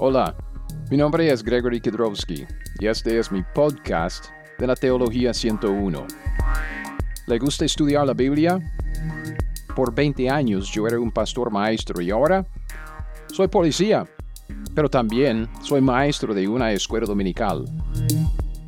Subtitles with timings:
[0.00, 0.32] Hola,
[0.92, 2.46] mi nombre es Gregory Kidrowski
[2.78, 4.26] y este es mi podcast
[4.56, 6.06] de la Teología 101.
[7.26, 8.60] ¿Le gusta estudiar la Biblia?
[9.74, 12.46] Por 20 años yo era un pastor maestro y ahora
[13.26, 14.06] soy policía,
[14.72, 17.64] pero también soy maestro de una escuela dominical.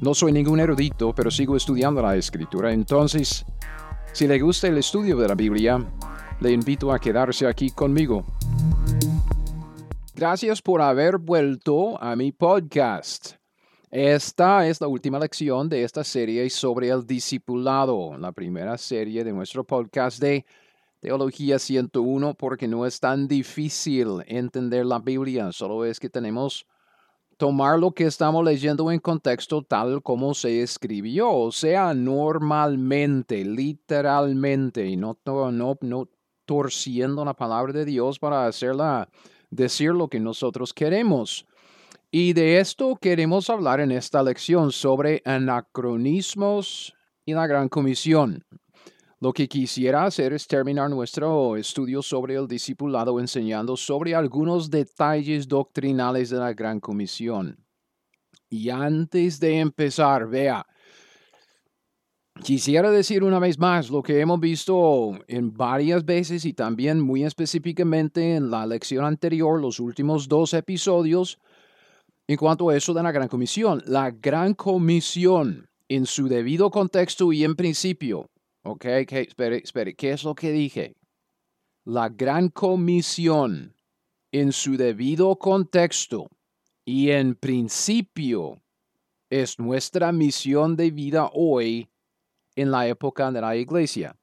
[0.00, 3.46] No soy ningún erudito, pero sigo estudiando la escritura, entonces,
[4.12, 5.78] si le gusta el estudio de la Biblia,
[6.40, 8.26] le invito a quedarse aquí conmigo.
[10.20, 13.36] Gracias por haber vuelto a mi podcast.
[13.90, 19.32] Esta es la última lección de esta serie sobre el discipulado, la primera serie de
[19.32, 20.44] nuestro podcast de
[21.00, 26.66] Teología 101, porque no es tan difícil entender la Biblia, solo es que tenemos
[27.38, 34.86] tomar lo que estamos leyendo en contexto tal como se escribió, o sea, normalmente, literalmente,
[34.86, 36.08] y no, no, no
[36.44, 39.08] torciendo la palabra de Dios para hacerla
[39.50, 41.46] decir lo que nosotros queremos.
[42.10, 48.44] Y de esto queremos hablar en esta lección sobre anacronismos y la gran comisión.
[49.20, 55.46] Lo que quisiera hacer es terminar nuestro estudio sobre el discipulado enseñando sobre algunos detalles
[55.46, 57.58] doctrinales de la gran comisión.
[58.48, 60.66] Y antes de empezar, vea,
[62.42, 67.24] Quisiera decir una vez más lo que hemos visto en varias veces y también muy
[67.24, 71.38] específicamente en la lección anterior, los últimos dos episodios,
[72.26, 73.82] en cuanto a eso de la Gran Comisión.
[73.86, 78.30] La Gran Comisión en su debido contexto y en principio.
[78.62, 80.94] Ok, espere, espere, ¿qué es lo que dije?
[81.84, 83.74] La Gran Comisión
[84.32, 86.28] en su debido contexto
[86.86, 88.62] y en principio
[89.28, 91.89] es nuestra misión de vida hoy
[92.56, 94.16] en la época de la iglesia.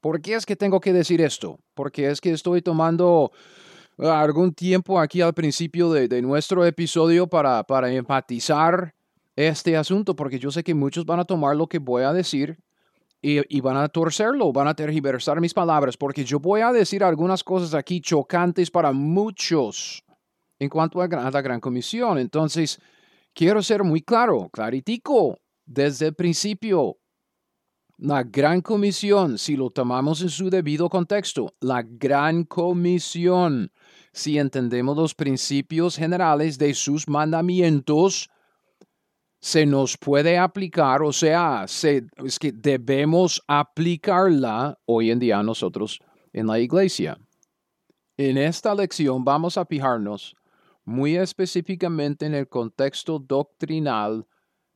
[0.00, 1.58] ¿Por qué es que tengo que decir esto?
[1.74, 3.32] Porque es que estoy tomando
[3.98, 8.94] ah, algún tiempo aquí al principio de, nuestro episodio para, para enfatizar
[9.36, 12.58] este asunto, porque yo sé que muchos van a tomar lo que voy a decir
[13.22, 17.02] y, y, van a torcerlo, van a tergiversar mis palabras, porque yo voy a decir
[17.02, 20.04] algunas cosas aquí chocantes para muchos
[20.58, 22.18] en cuanto a, a la gran comisión.
[22.18, 22.78] Entonces,
[23.32, 26.98] quiero ser muy claro, claritico, desde el principio,
[27.98, 33.70] la gran comisión, si lo tomamos en su debido contexto, la gran comisión,
[34.12, 38.30] si entendemos los principios generales de sus mandamientos,
[39.40, 46.00] se nos puede aplicar, o sea, es que debemos aplicarla hoy en día nosotros
[46.32, 47.18] en la iglesia.
[48.16, 50.34] En esta lección vamos a fijarnos
[50.84, 54.26] muy específicamente en el contexto doctrinal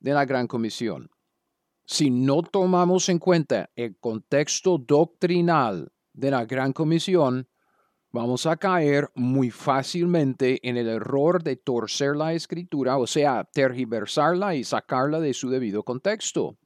[0.01, 1.11] de la Gran Comisión
[1.91, 7.49] si no tomamos en cuenta el contexto doctrinal de la Gran Comisión,
[8.13, 14.55] vamos a caer muy fácilmente en el error de torcer la escritura, o sea, tergiversarla
[14.55, 16.59] y sacarla de su debido contexto.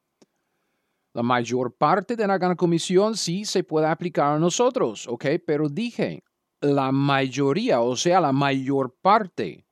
[1.12, 5.26] La mayor parte de la Gran Comisión sí se puede aplicar a nosotros, ¿ok?
[5.46, 6.24] Pero dije,
[6.60, 9.64] la mayoría, o sea, la mayor parte.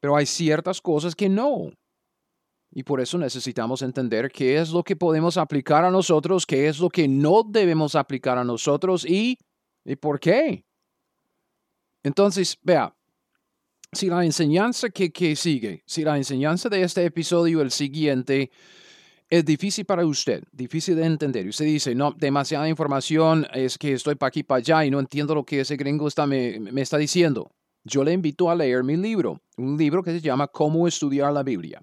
[0.00, 1.70] Pero hay ciertas cosas que no.
[2.78, 6.78] Y por eso necesitamos entender qué es lo que podemos aplicar a nosotros, qué es
[6.78, 9.36] lo que no debemos aplicar a nosotros y,
[9.84, 10.64] y por qué.
[12.04, 12.94] Entonces, vea,
[13.90, 18.52] si la enseñanza que, que sigue, si la enseñanza de este episodio, el siguiente,
[19.28, 21.48] es difícil para usted, difícil de entender.
[21.48, 25.34] Usted dice, no, demasiada información, es que estoy para aquí, para allá y no entiendo
[25.34, 27.50] lo que ese gringo está, me, me está diciendo.
[27.82, 31.42] Yo le invito a leer mi libro, un libro que se llama Cómo estudiar la
[31.42, 31.82] Biblia.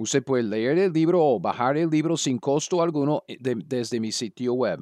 [0.00, 4.12] Usted puede leer el libro o bajar el libro sin costo alguno eh, desde mi
[4.12, 4.80] sitio web.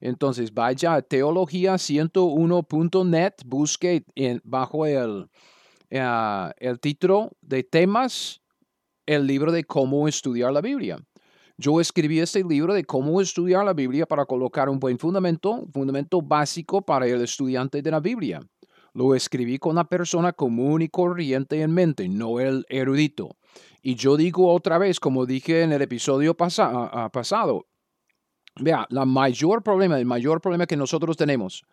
[0.00, 4.04] Entonces vaya a teología101.net, busque
[4.42, 5.28] bajo el,
[5.88, 8.42] eh, el título de temas
[9.06, 10.98] el libro de cómo estudiar la Biblia.
[11.56, 15.70] Yo escribí este libro de cómo estudiar la Biblia para colocar un buen fundamento, un
[15.70, 18.40] fundamento básico para el estudiante de la Biblia.
[18.94, 23.36] Lo escribí con la persona común y corriente en mente, no el erudito.
[23.82, 27.66] Y yo digo otra vez, como dije en el episodio pasado,
[28.60, 31.64] vea, la mayor problema, el mayor problema que nosotros tenemos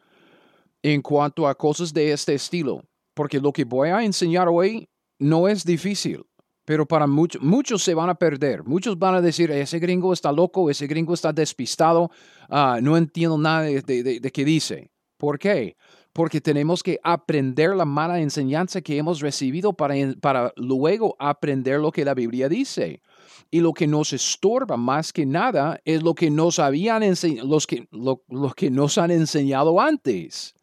[0.81, 2.83] en cuanto a cosas de este estilo,
[3.13, 6.25] porque lo que voy a enseñar hoy no es difícil,
[6.65, 8.63] pero para muchos, muchos se van a perder.
[8.63, 12.11] Muchos van a decir, ese gringo está loco, ese gringo está despistado,
[12.49, 14.91] ah, no entiendo nada de, de, de qué dice.
[15.17, 15.77] ¿Por qué?
[16.13, 21.91] Porque tenemos que aprender la mala enseñanza que hemos recibido para, para luego aprender lo
[21.91, 23.01] que la Biblia dice.
[23.49, 27.03] Y lo que nos estorba más que nada es lo que nos habían
[27.43, 28.21] los que, lo,
[28.55, 30.53] que nos han enseñado antes.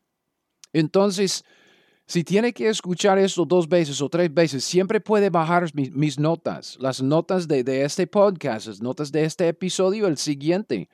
[0.72, 1.44] Entonces,
[2.06, 6.76] Si tiene que escuchar esto dos veces o tres veces, siempre puede bajar mis, notas,
[6.80, 10.88] las notas de, de, este podcast, las notas de este episodio, el siguiente.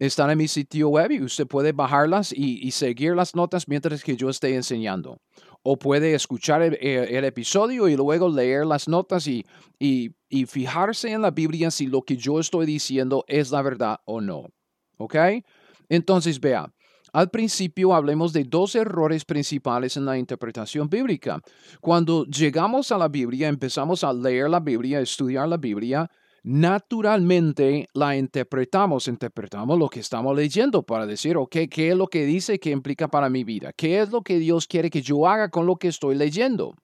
[0.00, 4.16] Están en mi sitio web y usted puede bajarlas y, seguir las notas mientras que
[4.16, 5.20] yo esté enseñando.
[5.62, 9.44] O puede escuchar el, episodio y luego leer las notas y,
[9.78, 14.00] y, y fijarse en la Biblia si lo que yo estoy diciendo es la verdad
[14.06, 14.46] o no.
[14.96, 15.16] ¿Ok?
[15.90, 16.72] Entonces, vea,
[17.12, 21.42] al principio hablemos de dos errores principales en la interpretación bíblica.
[21.80, 26.10] Cuando llegamos a la Biblia, empezamos a leer la Biblia, estudiar la Biblia,
[26.42, 32.24] naturalmente la interpretamos, interpretamos lo que estamos leyendo para decir, ok, ¿qué es lo que
[32.24, 33.72] dice que implica para mi vida?
[33.72, 36.74] ¿Qué es lo que Dios quiere que yo haga con lo que estoy leyendo?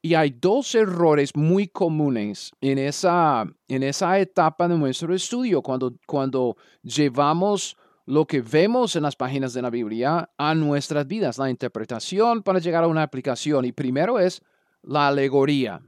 [0.00, 5.94] Y hay dos errores muy comunes en esa, en esa etapa de nuestro estudio, cuando,
[6.06, 7.76] cuando llevamos
[8.06, 12.58] lo que vemos en las páginas de la Biblia a nuestras vidas, la interpretación para
[12.58, 13.64] llegar a una aplicación.
[13.64, 14.42] Y primero es
[14.82, 15.80] la alegoría.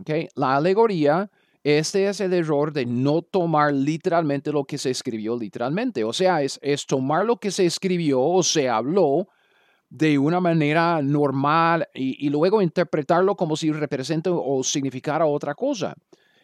[0.00, 0.28] ¿okay?
[0.34, 1.30] La alegoría,
[1.64, 6.02] este es el error de no tomar literalmente lo que se escribió literalmente.
[6.04, 9.28] O sea, es, tomar lo que se escribió o se habló
[9.88, 15.94] de una manera normal y, y luego interpretarlo como si represente o significara otra cosa.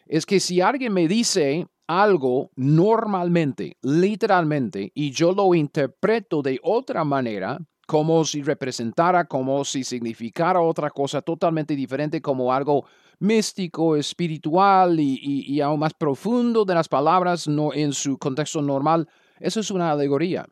[0.05, 7.03] Es que si alguien me dice algo normalmente, literalmente, y yo lo interpreto de otra
[7.03, 12.85] manera, como si representara, como si significara otra cosa totalmente diferente, como algo
[13.19, 19.07] místico, espiritual y, aún más profundo de las palabras no, en su contexto normal,
[19.39, 20.45] eso es una alegoría.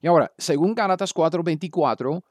[0.00, 2.22] Y ahora, según Gálatas 4:24,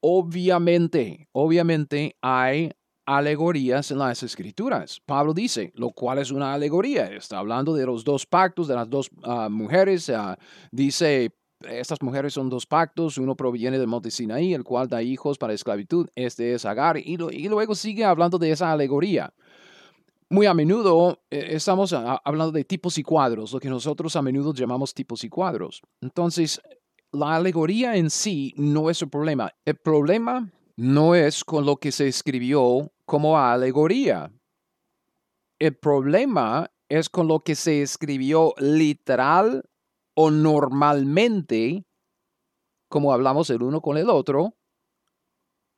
[0.00, 2.70] obviamente, obviamente hay
[3.06, 5.00] alegorías en las escrituras.
[5.04, 7.06] Pablo dice, lo cual es una alegoría.
[7.06, 10.08] Está hablando de los dos pactos, de las dos ah, mujeres.
[10.10, 10.38] Ah,
[10.70, 11.32] dice,
[11.68, 13.18] estas mujeres son dos pactos.
[13.18, 16.08] Uno proviene del monte Sinaí, el cual da hijos para esclavitud.
[16.14, 16.96] Este es Agar.
[16.98, 19.32] Y, luego sigue hablando de esa alegoría.
[20.28, 24.54] Muy a menudo eh, estamos hablando de tipos y cuadros, lo que nosotros a menudo
[24.54, 25.82] llamamos tipos y cuadros.
[26.00, 26.60] Entonces,
[27.12, 29.52] la alegoría en sí no es el problema.
[29.64, 34.32] El problema no es con lo que se escribió como alegoría.
[35.58, 39.69] El problema es con lo que se escribió literal
[40.22, 41.82] o normalmente,
[42.90, 44.54] como hablamos el uno con el otro,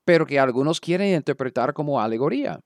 [0.05, 2.59] pero que algunos quieren interpretar como alegoría,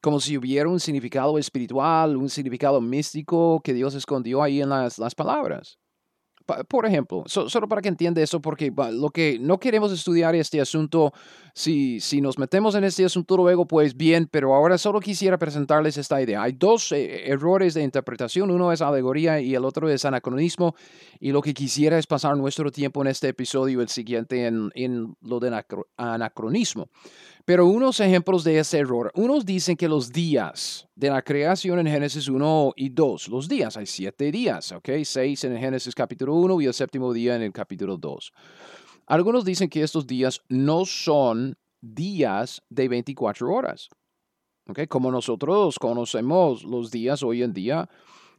[0.00, 5.00] como si hubiera un significado espiritual, un significado místico que Dios escondió ahí en las,
[5.00, 5.78] las palabras.
[6.68, 11.14] Por ejemplo, solo para que entienda eso, porque lo que no queremos estudiar este asunto,
[11.54, 15.96] si, si nos metemos en este asunto luego, pues bien, pero ahora solo quisiera presentarles
[15.96, 16.42] esta idea.
[16.42, 20.74] Hay dos eh, errores de interpretación, uno es alegoría y el otro es anacronismo,
[21.18, 25.16] y lo que quisiera es pasar nuestro tiempo en este episodio, el siguiente, en, en
[25.22, 25.64] lo de
[25.96, 26.88] anacronismo.
[27.46, 31.86] Pero unos ejemplos de ese error, unos dicen que los días de la creación en
[31.86, 34.88] Génesis 1 y 2, los días, hay siete días, ¿ok?
[35.04, 38.32] Seis en Génesis capítulo 1 y el séptimo día en el capítulo 2.
[39.06, 43.90] Algunos dicen que estos días no son días de 24 horas,
[44.66, 44.88] ¿ok?
[44.88, 47.90] Como nosotros conocemos los días hoy en día,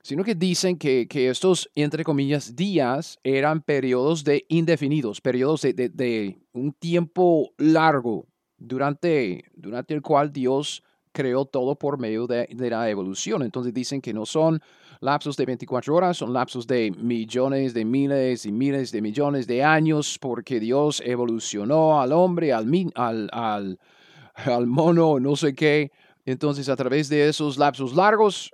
[0.01, 5.73] sino que dicen que, que estos, entre comillas, días eran periodos de indefinidos, periodos de,
[5.73, 8.25] de, de un tiempo largo,
[8.57, 10.83] durante, durante el cual Dios
[11.15, 13.41] creó todo por medio de, la evolución.
[13.41, 14.62] Entonces dicen que no son
[15.00, 19.63] lapsos de 24 horas, son lapsos de millones de miles y miles de millones de
[19.63, 23.79] años, porque Dios evolucionó al hombre, al, al,
[24.35, 25.91] al, mono, no sé qué.
[26.25, 28.51] Entonces a través de esos lapsos largos,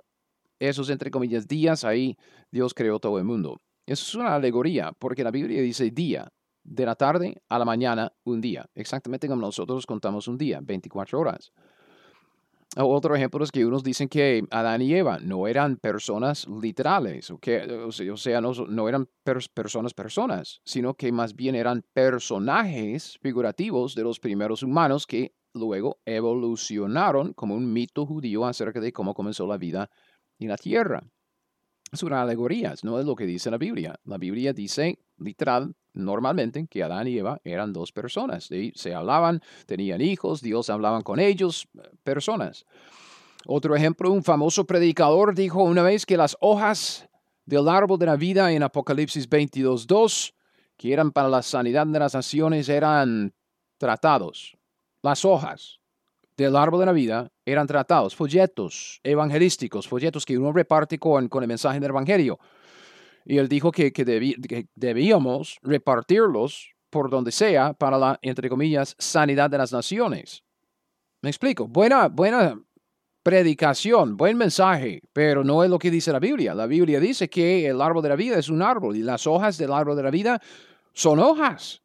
[0.60, 2.16] esos entre comillas días, ahí
[2.50, 3.60] Dios creó todo el mundo.
[3.84, 6.30] Eso es una alegoría, porque la Biblia dice día,
[6.64, 11.18] de la tarde a la mañana un día, exactamente como nosotros contamos un día, 24
[11.18, 11.52] horas.
[12.76, 17.38] Otro ejemplo es que unos dicen que Adán y Eva no eran personas literales, o,
[17.38, 19.08] o sea, no, no eran
[19.52, 25.98] personas personas, sino que más bien eran personajes figurativos de los primeros humanos que luego
[26.06, 29.90] evolucionaron como un mito judío acerca de cómo comenzó la vida
[30.38, 31.02] en la tierra.
[31.92, 33.94] Es una alegoría, no es lo que dice la Biblia.
[34.04, 38.48] La Biblia dice literal, normalmente, que Adán y Eva eran dos personas.
[38.74, 41.68] Se hablaban, tenían hijos, Dios hablaba con ellos,
[42.02, 42.64] personas.
[43.46, 47.08] Otro ejemplo, un famoso predicador dijo una vez que las hojas
[47.44, 50.32] del árbol de la vida en Apocalipsis 22.2,
[50.78, 53.34] que eran para la sanidad de las naciones, eran
[53.76, 54.56] tratados.
[55.02, 55.80] Las hojas
[56.36, 61.42] del árbol de la vida eran tratados, folletos evangelísticos, folletos que uno reparte con, con
[61.42, 62.38] el mensaje del Evangelio.
[63.24, 69.48] Y él dijo que, que, debíamos repartirlos por donde sea para la, entre comillas, sanidad
[69.50, 70.42] de las naciones.
[71.22, 71.68] Me explico.
[71.68, 72.60] Buena, buena
[73.22, 76.54] predicación, buen mensaje, pero no es lo que dice la Biblia.
[76.54, 79.56] La Biblia dice que el árbol de la vida es un árbol y las hojas
[79.58, 80.40] del árbol de la vida
[80.92, 81.82] son hojas.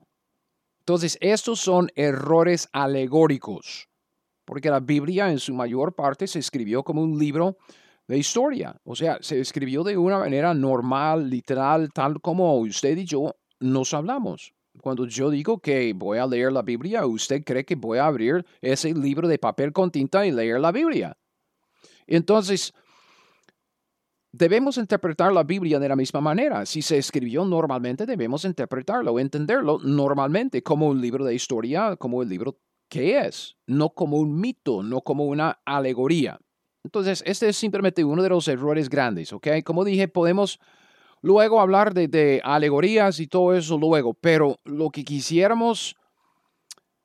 [0.80, 3.90] Entonces, estos son errores alegóricos,
[4.48, 7.58] porque la Biblia en su mayor parte se escribió como un libro
[8.08, 13.04] de historia, o sea, se escribió de una manera normal, literal, tal como usted y
[13.04, 14.54] yo nos hablamos.
[14.82, 18.46] Cuando yo digo que voy a leer la Biblia, usted cree que voy a abrir
[18.62, 21.18] ese libro de papel con tinta y leer la Biblia.
[22.06, 22.74] Entonces,
[24.32, 26.66] debemos interpretar la Biblia de la misma manera.
[26.66, 32.30] Si se escribió normalmente, debemos interpretarlo, entenderlo normalmente como un libro de historia, como el
[32.30, 36.40] libro que es, no como un mito, no como una alegoría.
[36.84, 39.48] Entonces, este es simplemente uno de los errores grandes, ¿ok?
[39.66, 40.60] Como dije, podemos
[41.22, 45.96] luego hablar de, de alegorías y todo eso luego, pero lo que quisiéramos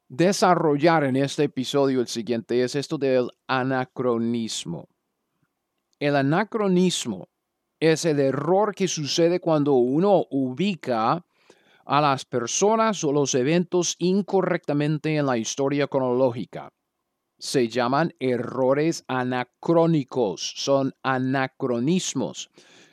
[0.09, 4.89] desarrollar en este episodio, el siguiente, es esto del anacronismo.
[5.99, 7.29] El anacronismo
[7.81, 11.25] es el error que sucede cuando uno ubica
[11.85, 16.73] a las personas o los eventos incorrectamente en la historia cronológica.
[17.39, 22.51] Se llaman errores anacrónicos, son anacronismos.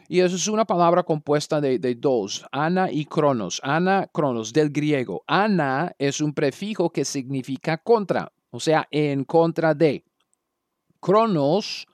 [0.07, 3.61] Y eso es una palabra compuesta de, dos, ana y cronos.
[3.63, 5.23] Ana, cronos, del griego.
[5.27, 10.03] Ana es un prefijo que significa contra, o sea, en contra de.
[10.99, 11.87] Cronos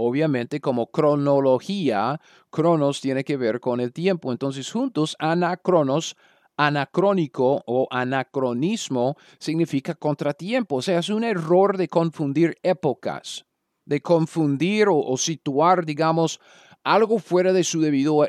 [0.00, 4.30] Obviamente, como cronología, cronos tiene que ver con el tiempo.
[4.30, 6.16] Entonces, juntos, anacronos,
[6.58, 10.76] anacrónico o anacronismo significa contratiempo.
[10.76, 13.46] O sea, es un error de confundir épocas,
[13.86, 16.40] de confundir o, situar, digamos,
[16.82, 18.28] algo fuera de su debido,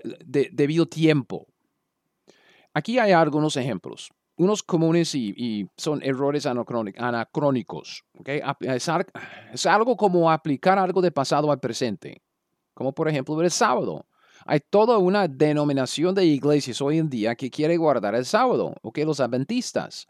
[0.89, 1.47] tiempo.
[2.73, 8.05] Aquí hay algunos ejemplos unos comunes y, son errores anacrónicos.
[8.23, 12.21] Es, algo como aplicar algo de pasado al presente,
[12.73, 14.05] como por ejemplo el sábado.
[14.51, 18.97] Hay toda una denominación de iglesias hoy en día que quiere guardar el sábado, ¿ok?
[19.05, 20.07] los adventistas.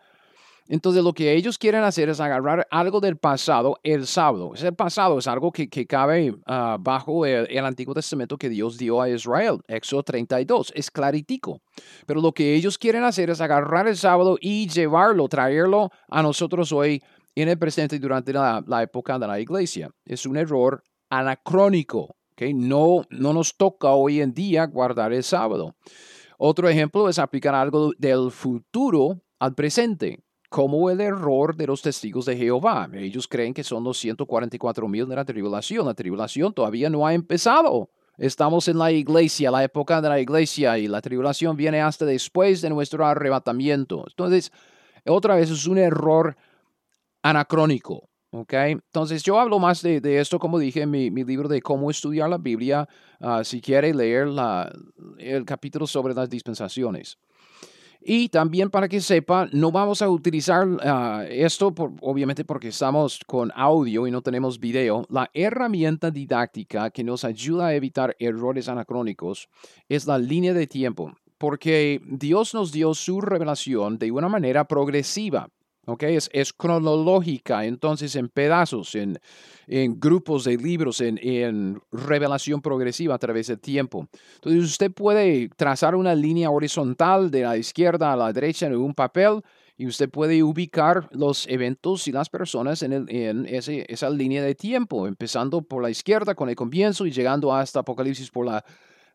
[0.70, 4.54] Entonces lo que ellos quieren hacer es agarrar algo del pasado, el sábado.
[4.56, 9.10] Ese pasado es algo que, cabe ah, bajo el, Antiguo Testamento que Dios dio a
[9.10, 11.60] Israel, Éxodo 32, es claritico.
[12.06, 16.72] Pero lo que ellos quieren hacer es agarrar el sábado y llevarlo, traerlo a nosotros
[16.72, 17.04] hoy
[17.36, 19.90] en el presente durante la, época de la iglesia.
[20.06, 22.16] Es un error anacrónico.
[22.54, 25.76] No, no nos toca hoy en día guardar el sábado.
[26.38, 32.26] Otro ejemplo es aplicar algo del futuro al presente como el error de los testigos
[32.26, 32.90] de Jehová.
[32.94, 35.86] Ellos creen que son los 144 mil de la tribulación.
[35.86, 37.90] La tribulación todavía no ha empezado.
[38.18, 42.62] Estamos en la iglesia, la época de la iglesia, y la tribulación viene hasta después
[42.62, 44.04] de nuestro arrebatamiento.
[44.08, 44.52] Entonces,
[45.06, 46.36] otra vez es un error
[47.22, 48.09] anacrónico.
[48.32, 48.74] Okay.
[48.74, 52.38] Entonces yo hablo más de, esto, como dije en mi, libro de cómo estudiar la
[52.38, 52.88] Biblia,
[53.20, 54.72] ah, si quiere leer la,
[55.18, 57.18] el capítulo sobre las dispensaciones.
[58.02, 63.52] Y también para que sepa, no vamos a utilizar ah, esto, obviamente porque estamos con
[63.56, 65.06] audio y no tenemos video.
[65.10, 69.50] La herramienta didáctica que nos ayuda a evitar errores anacrónicos
[69.90, 75.50] es la línea de tiempo, porque Dios nos dio su revelación de una manera progresiva.
[75.92, 79.20] Okay, es, cronológica, entonces en pedazos, en,
[79.66, 84.08] en grupos de libros, en, en, revelación progresiva a través del tiempo.
[84.36, 88.94] Entonces usted puede trazar una línea horizontal de la izquierda a la derecha en un
[88.94, 89.42] papel
[89.78, 94.54] y usted puede ubicar los eventos y las personas en, en ese, esa línea de
[94.54, 98.64] tiempo, empezando por la izquierda con el comienzo y llegando hasta Apocalipsis por la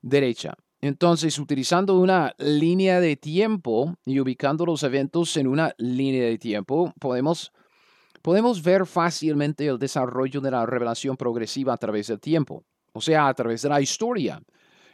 [0.02, 0.57] derecha.
[0.85, 6.93] Entonces, utilizando una línea de tiempo y ubicando los eventos en una línea de tiempo,
[7.00, 7.55] podemos,
[8.21, 13.29] podemos ver fácilmente el desarrollo de la revelación progresiva a través del tiempo, o sea,
[13.29, 14.43] a través de la historia.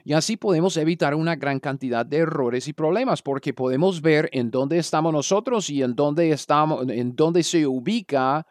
[0.05, 4.53] Y así podemos evitar una gran cantidad de errores y problemas, porque podemos ver en
[4.53, 8.47] dónde estamos nosotros y en dónde, estamos, en dónde se ubica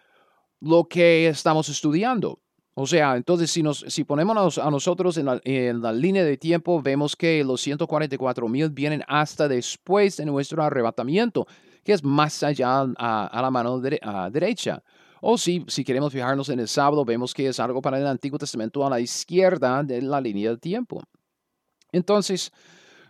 [0.59, 2.41] lo que estamos estudiando.
[2.81, 7.13] O sea, entonces si, nos, si ponemos a nosotros en la, línea de tiempo, vemos
[7.13, 11.45] que los 144 mil vienen hasta después de nuestro arrebatamiento,
[11.83, 14.81] que es más allá a, la mano derecha.
[15.19, 18.39] O si, si queremos fijarnos en el sábado, vemos que es algo para el Antiguo
[18.39, 21.03] Testamento a la izquierda de la línea de tiempo.
[21.91, 22.49] Entonces,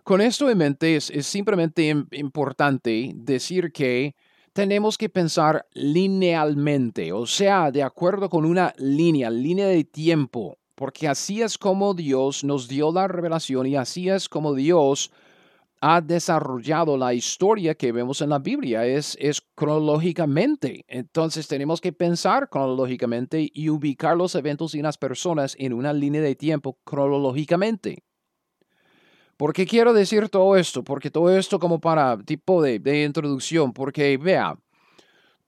[0.04, 4.16] con esto en mente, es simplemente importante decir que
[4.60, 11.08] tenemos que pensar linealmente, o sea, de acuerdo con una línea, línea de tiempo, porque
[11.08, 15.14] así es como Dios nos dio la revelación y así es como Dios
[15.80, 19.18] ha desarrollado la historia que vemos en la Biblia, es,
[19.56, 20.84] cronológicamente.
[20.90, 26.22] Entonces tenemos que pensar cronológicamente y ubicar los eventos y las personas en una línea
[26.22, 28.04] de tiempo cronológicamente.
[29.40, 30.84] ¿Por qué quiero decir todo esto?
[30.84, 34.60] Porque todo esto como para tipo de, introducción, porque vea,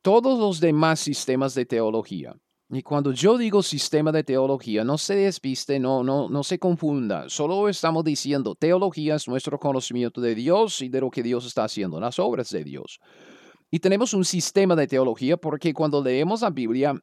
[0.01, 2.33] todos los demás sistemas de teología,
[2.69, 7.27] y cuando yo digo sistema de teología, no se despiste, no, no, no se confunda.
[7.27, 11.65] Solo estamos diciendo, teología es nuestro conocimiento de Dios y de lo que Dios está
[11.65, 13.01] haciendo, las obras de Dios.
[13.69, 16.93] Y tenemos un sistema de teología porque cuando leemos la Biblia,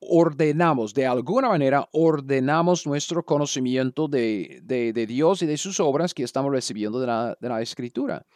[0.00, 6.22] ordenamos, de alguna manera, ordenamos nuestro conocimiento de, de, Dios y de sus obras que
[6.22, 8.26] estamos recibiendo de la, de la Escritura.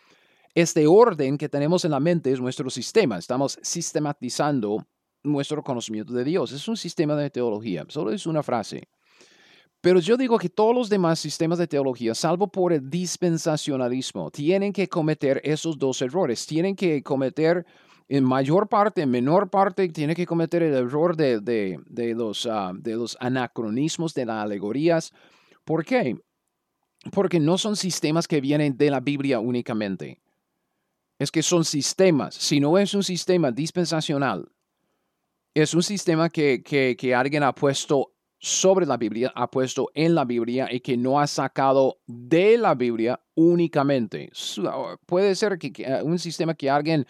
[0.55, 3.19] Este orden que tenemos en la mente es nuestro sistema.
[3.19, 4.85] Estamos sistematizando
[5.23, 6.53] nuestro conocimiento de Dios.
[6.53, 8.89] Es un sistema de teología, solo es una frase.
[9.81, 14.73] Pero yo digo que todos los demás sistemas de teología, salvo por el dispensacionalismo, tienen
[14.73, 16.47] que cometer esos dos errores.
[16.47, 17.65] Tienen que cometer
[18.11, 22.73] en mayor parte, en menor parte, tienen que cometer el error de, de, los, ah,
[22.75, 25.13] de los anacronismos, de las alegorías.
[25.65, 26.17] ¿Por qué?
[27.13, 30.21] Porque no son sistemas que vienen de la Biblia únicamente.
[31.21, 32.35] Es que son sistemas.
[32.35, 34.51] Si no es un sistema dispensacional,
[35.55, 40.25] es un sistema que, que, alguien ha puesto sobre la Biblia, ha puesto en la
[40.25, 44.33] Biblia y que no ha sacado de la Biblia únicamente.
[45.07, 47.07] Puede ser que, eh, un sistema que alguien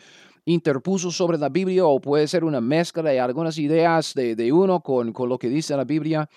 [0.51, 4.81] interpuso sobre la Biblia o puede ser una mezcla de algunas ideas de, de uno
[4.81, 6.29] con, con, lo que dice la Biblia.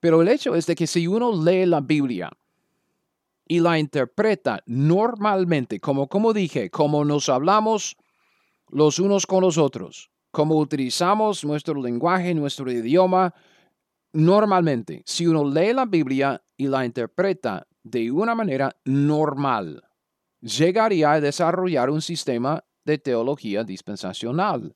[0.00, 2.30] Pero el hecho es de que si uno lee la Biblia
[3.46, 7.96] y la interpreta normalmente, como, como dije, como nos hablamos
[8.70, 13.34] los unos con los otros, como utilizamos nuestro lenguaje, nuestro idioma,
[14.12, 19.82] normalmente, si uno lee la Biblia y la interpreta de una manera normal,
[20.40, 24.74] llegaría a desarrollar un sistema de teología dispensacional.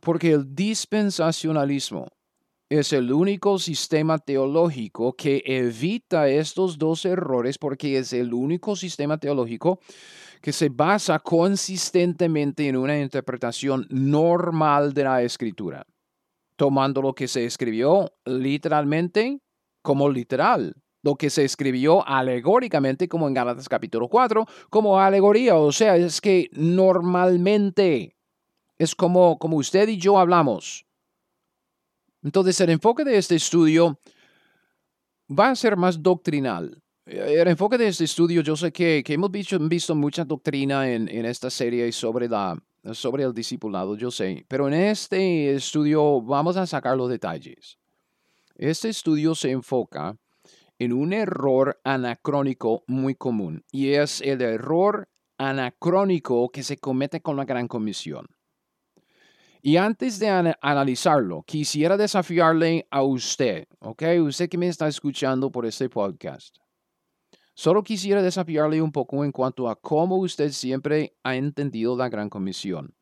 [0.00, 2.08] Porque el dispensacionalismo
[2.68, 9.18] es el único sistema teológico que evita estos dos errores porque es el único sistema
[9.18, 9.80] teológico
[10.40, 15.86] que se basa consistentemente en una interpretación normal de la escritura,
[16.56, 19.38] tomando lo que se escribió literalmente
[19.82, 25.72] como literal, lo que se escribió alegóricamente como en Gálatas capítulo 4, como alegoría, o
[25.72, 28.16] sea, es que normalmente
[28.78, 30.86] es como, como usted y yo hablamos.
[32.22, 33.98] Entonces el enfoque de este estudio
[35.28, 39.58] va a ser más doctrinal, el enfoque de este estudio, yo sé que, hemos visto,
[39.58, 42.56] visto, mucha doctrina en, esta serie sobre, la,
[42.92, 47.78] sobre el discipulado, yo sé, pero en este estudio vamos a sacar los detalles.
[48.54, 50.16] Este estudio se enfoca
[50.82, 57.36] en un error anacrónico muy común y es el error anacrónico que se comete con
[57.36, 58.26] la Gran Comisión.
[59.62, 60.28] Y antes de
[60.60, 64.02] analizarlo, quisiera desafiarle a usted, ¿ok?
[64.22, 66.56] Usted que me está escuchando por este podcast.
[67.54, 72.28] Solo quisiera desafiarle un poco en cuanto a cómo usted siempre ha entendido la gran
[72.28, 72.92] comisión.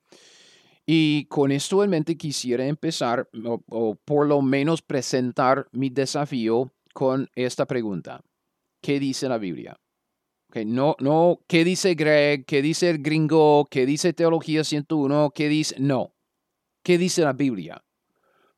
[0.85, 3.31] Y con esto en mente quisiera empezar
[3.71, 8.21] o, por lo menos presentar mi desafío con esta pregunta.
[8.81, 9.77] ¿Qué dice la Biblia?
[10.49, 12.45] Okay, no, no, ¿qué dice Greg?
[12.45, 13.67] ¿Qué dice el gringo?
[13.71, 15.31] ¿Qué dice Teología 101?
[15.33, 15.77] ¿Qué dice?
[15.79, 16.13] No.
[16.83, 17.81] ¿Qué dice la Biblia?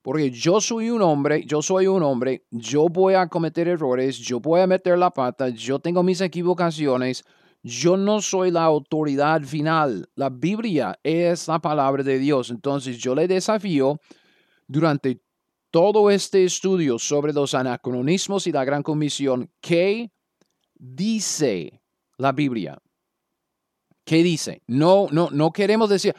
[0.00, 4.40] Porque yo soy un hombre, yo soy un hombre, yo voy a cometer errores, yo
[4.40, 7.24] voy a meter la pata, yo tengo mis equivocaciones,
[7.62, 10.08] yo no soy la autoridad final.
[10.16, 12.50] La Biblia es la palabra de Dios.
[12.50, 14.00] Entonces yo le desafío
[14.66, 15.20] durante
[15.72, 20.12] todo este estudio sobre los anacronismos y la gran comisión, ¿qué
[20.78, 21.82] dice
[22.18, 22.78] la Biblia?
[24.04, 24.62] ¿Qué dice?
[24.68, 26.14] No, no, no queremos decir,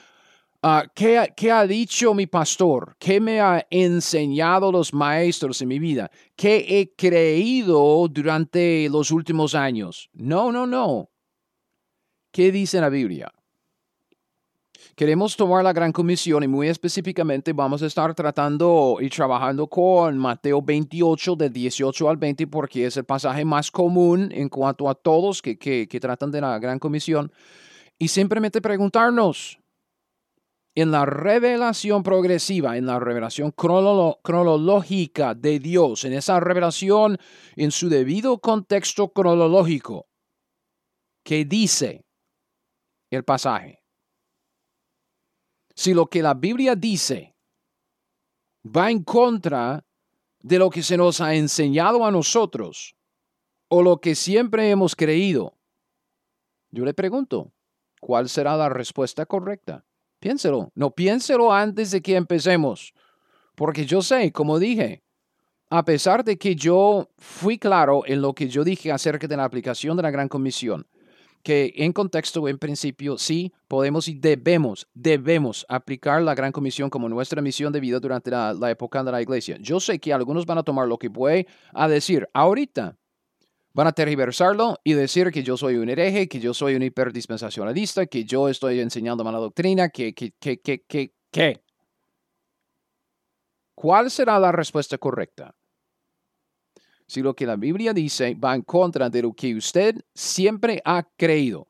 [0.66, 2.96] Ah, ¿qué, ha dicho mi pastor?
[2.98, 6.10] ¿Qué me ha enseñado los maestros en mi vida?
[6.38, 10.10] ¿Qué he creído durante los últimos años?
[10.14, 11.10] No, no, no.
[12.32, 13.30] ¿Qué dice la Biblia?
[14.96, 20.20] Queremos tomar la gran comisión y muy específicamente vamos a estar tratando y trabajando con
[20.20, 24.94] Mateo 28 del 18 al 20 porque es el pasaje más común en cuanto a
[24.94, 27.32] todos que, que, que tratan de la gran comisión.
[27.98, 29.58] Y simplemente preguntarnos,
[30.76, 37.18] en la revelación progresiva, en la revelación cronológica de Dios, en esa revelación
[37.56, 40.08] en su debido contexto cronológico,
[41.24, 42.06] que dice
[43.12, 43.83] el pasaje.
[45.76, 47.36] Si lo que la Biblia dice
[48.66, 49.84] va en contra
[50.40, 52.96] de lo que se nos ha enseñado a nosotros,
[53.70, 55.58] o lo que siempre hemos creído,
[56.70, 57.52] Yo le pregunto,
[58.00, 59.86] ¿cuál será la respuesta correcta?
[60.20, 62.94] Piénselo, no piénselo antes de que empecemos,
[63.56, 65.04] porque yo sé, como dije,
[65.70, 69.44] a pesar de que yo fui claro en lo que yo dije acerca de la
[69.44, 70.88] aplicación de la Gran Comisión,
[71.44, 77.10] que en contexto, en principio, sí podemos y debemos, debemos aplicar la Gran Comisión como
[77.10, 79.58] nuestra misión de vida durante la, época de la iglesia.
[79.60, 82.98] Yo sé que algunos van a tomar lo que voy a decir ahorita,
[83.74, 88.06] van a tergiversarlo y decir que yo soy un hereje, que yo soy un hiperdispensacionalista,
[88.06, 91.62] que yo estoy enseñando mala doctrina, que, que, que, que, que, que.
[93.76, 95.54] ¿Cuál será la respuesta correcta?
[97.14, 101.04] Si lo que la Biblia dice va en contra de lo que usted siempre ha
[101.16, 101.68] creído,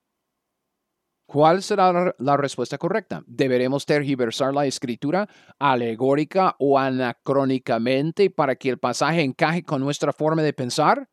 [1.26, 3.24] ¿cuál será la respuesta correcta?
[3.28, 5.28] ¿Deberemos tergiversar la escritura
[5.60, 11.10] alegórica o anacrónicamente para que el pasaje encaje con nuestra forma de pensar?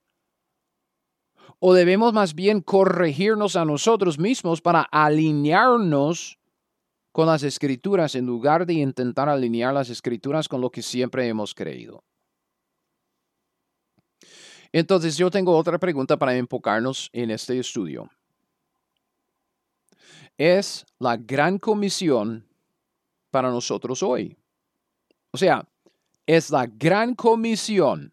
[1.59, 6.39] ¿O debemos más bien corregirnos a nosotros mismos para alinearnos
[7.11, 11.53] con las escrituras en lugar de intentar alinear las escrituras con lo que siempre hemos
[11.53, 12.05] creído?
[14.73, 18.09] Entonces yo tengo otra pregunta para enfocarnos en este estudio.
[20.39, 22.47] Es la gran comisión
[23.31, 24.37] para nosotros hoy.
[25.33, 25.69] O sea,
[26.27, 28.13] es la gran comisión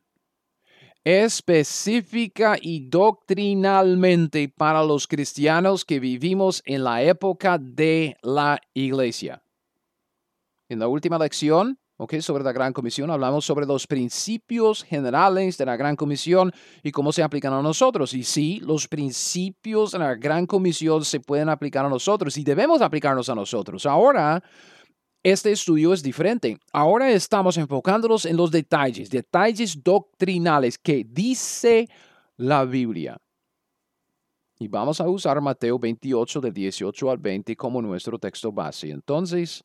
[1.04, 9.42] específica y doctrinalmente para los cristianos que vivimos en la época de la iglesia.
[10.68, 15.66] En la última lección Okay, sobre la Gran Comisión hablamos sobre los principios generales de
[15.66, 16.52] la Gran Comisión
[16.84, 18.14] y cómo se aplican a nosotros.
[18.14, 22.84] Y sí, los principios de la Gran Comisión se pueden aplicar a nosotros y debemos
[22.84, 23.88] aplicarnos a nosotros.
[23.88, 24.44] Ahora,
[25.24, 26.60] este estudio es diferente.
[26.72, 31.90] Ahora estamos enfocándonos en los detalles, detalles doctrinales que dice
[32.36, 33.18] la Biblia.
[34.60, 38.92] Y vamos a usar Mateo 28 del 18 al 20 como nuestro texto base.
[38.92, 39.64] Entonces,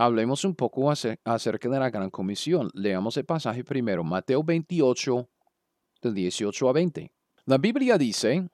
[0.00, 2.70] Hablemos un poco acerca de la gran comisión.
[2.72, 5.28] Leamos el pasaje primero, Mateo 28,
[6.00, 7.12] del 18 a 20.
[7.44, 8.48] La Biblia dice,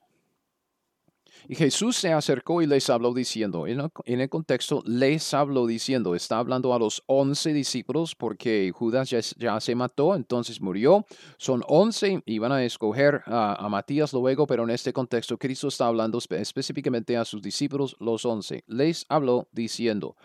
[1.47, 6.39] y Jesús se acercó y les habló diciendo, en el contexto les habló diciendo, está
[6.39, 11.05] hablando a los once discípulos porque Judas ya, se mató, entonces murió.
[11.37, 16.19] Son once, iban a escoger a, Matías luego, pero en este contexto Cristo está hablando
[16.31, 18.63] específicamente a sus discípulos, los once.
[18.67, 20.17] Les habló diciendo,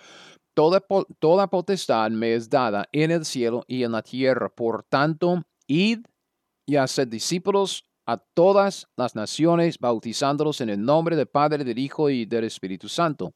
[0.55, 4.51] Toda, potestad me es dada en el cielo y en la tierra.
[4.51, 6.01] Por tanto, id
[6.67, 12.11] y haced discípulos a todas las naciones, bautizándolos en el nombre del Padre, del Hijo
[12.11, 13.33] y del Espíritu Santo,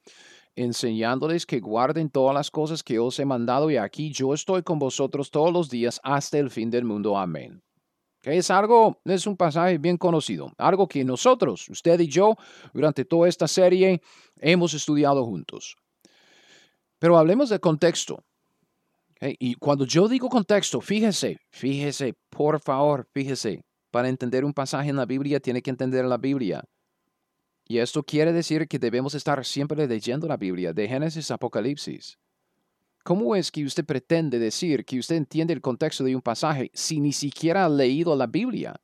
[0.55, 4.79] enseñándoles que guarden todas las cosas que os he mandado, y aquí yo estoy con
[4.79, 7.17] vosotros todos los días hasta el fin del mundo.
[7.17, 7.63] Amén.
[8.23, 12.35] es algo, es un pasaje bien conocido, algo que nosotros, usted y yo,
[12.75, 14.03] durante toda esta serie
[14.37, 15.77] hemos estudiado juntos.
[16.99, 18.25] Pero hablemos de contexto.
[19.21, 24.97] Y cuando yo digo contexto, fíjese, fíjese, por favor, fíjese, para entender un pasaje en
[24.97, 26.65] la Biblia tiene que entender la Biblia.
[27.67, 32.19] Y esto quiere decir que debemos estar siempre leyendo la Biblia, de Génesis a Apocalipsis.
[33.03, 37.01] ¿Cómo es que usted pretende decir que usted entiende el contexto de un pasaje si
[37.01, 38.75] ni siquiera ha leído la Biblia?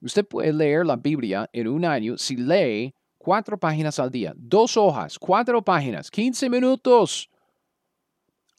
[0.00, 2.94] Usted puede leer la Biblia en un año si lee
[3.24, 7.30] cuatro páginas al día, dos hojas, cuatro páginas, 15 minutos.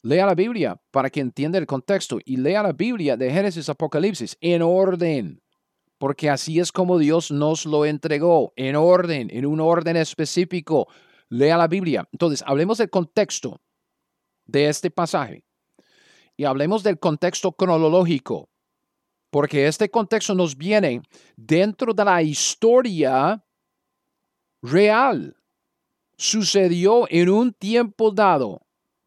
[0.02, 4.36] Lea la Biblia para que entienda el contexto y lea la Biblia de Génesis Apocalipsis
[4.40, 5.40] en orden,
[5.98, 10.88] porque así es como Dios nos lo entregó, en orden, en un orden específico.
[11.28, 12.08] Lea la Biblia.
[12.10, 13.60] Entonces, hablemos del contexto
[14.46, 15.44] de este pasaje
[16.36, 18.48] y hablemos del contexto cronológico,
[19.30, 21.02] porque este contexto nos viene
[21.36, 23.45] dentro de la historia
[24.62, 25.36] real.
[26.16, 28.62] Sucedió en un tiempo dado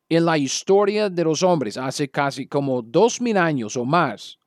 [0.09, 4.39] en la historia de los hombres, hace casi como dos mil años o más.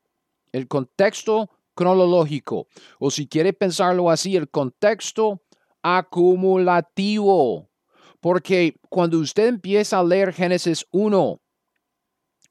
[0.53, 2.67] El contexto cronológico,
[2.99, 5.43] o si quiere pensarlo así, el contexto
[5.83, 7.69] acumulativo.
[8.21, 11.41] Porque cuando usted empieza a leer Génesis 1,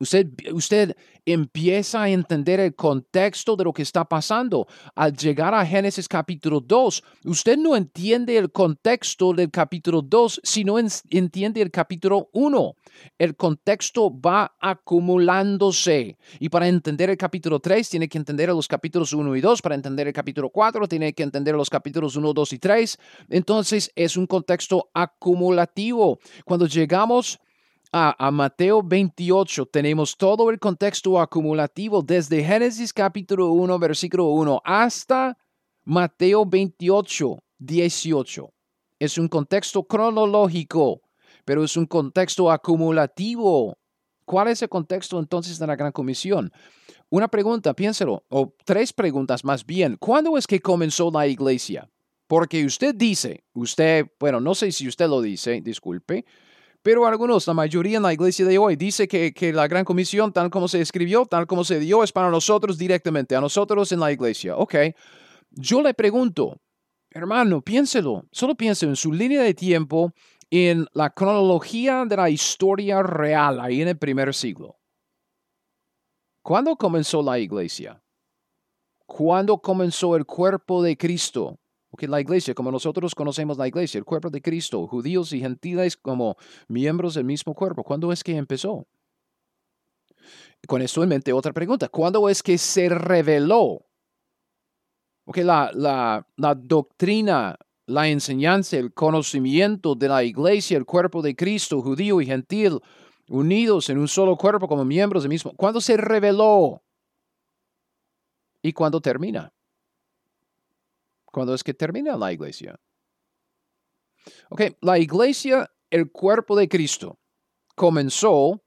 [0.02, 4.68] usted, usted empieza a entender el contexto de lo que está pasando.
[4.96, 10.78] Al llegar a Génesis capítulo 2, usted no entiende el contexto del capítulo 2, sino
[10.80, 12.76] entiende el capítulo 1.
[13.18, 16.18] El contexto va acumulándose.
[16.40, 19.62] Y para entender el capítulo 3, tiene que entender los capítulos 1 y 2.
[19.62, 22.98] Para entender el capítulo 4, tiene que entender los capítulos 1, 2 y 3.
[23.30, 26.20] Entonces, es un contexto acumulativo.
[26.44, 27.40] Cuando llegamos
[27.92, 35.38] a, Mateo 28 tenemos todo el contexto acumulativo desde Génesis capítulo 1, versículo 1 hasta
[35.84, 38.54] Mateo 28, 18.
[39.00, 41.02] Es un contexto cronológico,
[41.44, 43.78] pero es un contexto acumulativo.
[44.24, 46.52] ¿Cuál es el contexto entonces de la Gran Comisión?
[47.10, 49.98] Una pregunta, piénselo, o tres preguntas más bien.
[49.98, 51.90] ¿Cuándo es que comenzó la iglesia?
[52.28, 56.24] Porque usted dice, usted, bueno, no sé si usted lo dice, disculpe,
[56.84, 60.34] pero algunos, la mayoría en la iglesia de hoy, dice que, que, la gran comisión,
[60.34, 64.00] tal como se escribió, tal como se dio, es para nosotros directamente, a nosotros en
[64.00, 64.58] la iglesia.
[64.58, 64.76] Ok,
[65.52, 66.60] yo le pregunto,
[67.12, 70.12] hermano, piénselo, solo piense en su línea de tiempo,
[70.50, 74.78] en la cronología de la historia real, ahí en el primer siglo.
[76.42, 78.04] ¿Cuándo comenzó la iglesia?
[79.06, 81.61] ¿Cuándo comenzó el cuerpo de Cristo?
[81.92, 85.98] Porque la iglesia, como nosotros conocemos la iglesia, el cuerpo de Cristo, judíos y gentiles
[85.98, 86.38] como
[86.70, 88.88] miembros del mismo cuerpo, ¿cuándo es que empezó?
[90.66, 93.86] Con esto en mente, otra pregunta, ¿cuándo es que se reveló?
[95.26, 101.36] Porque la, la, la doctrina, la enseñanza, el conocimiento de la iglesia, el cuerpo de
[101.36, 102.80] Cristo, judío y gentil,
[103.28, 106.82] unidos en un solo cuerpo como miembros del mismo, ¿cuándo se reveló?
[108.62, 109.52] ¿Y cuándo termina?
[111.32, 112.80] Cuando es que termina la iglesia.
[114.50, 117.20] Ok, la iglesia, el cuerpo de Cristo,
[117.76, 118.62] comenzó,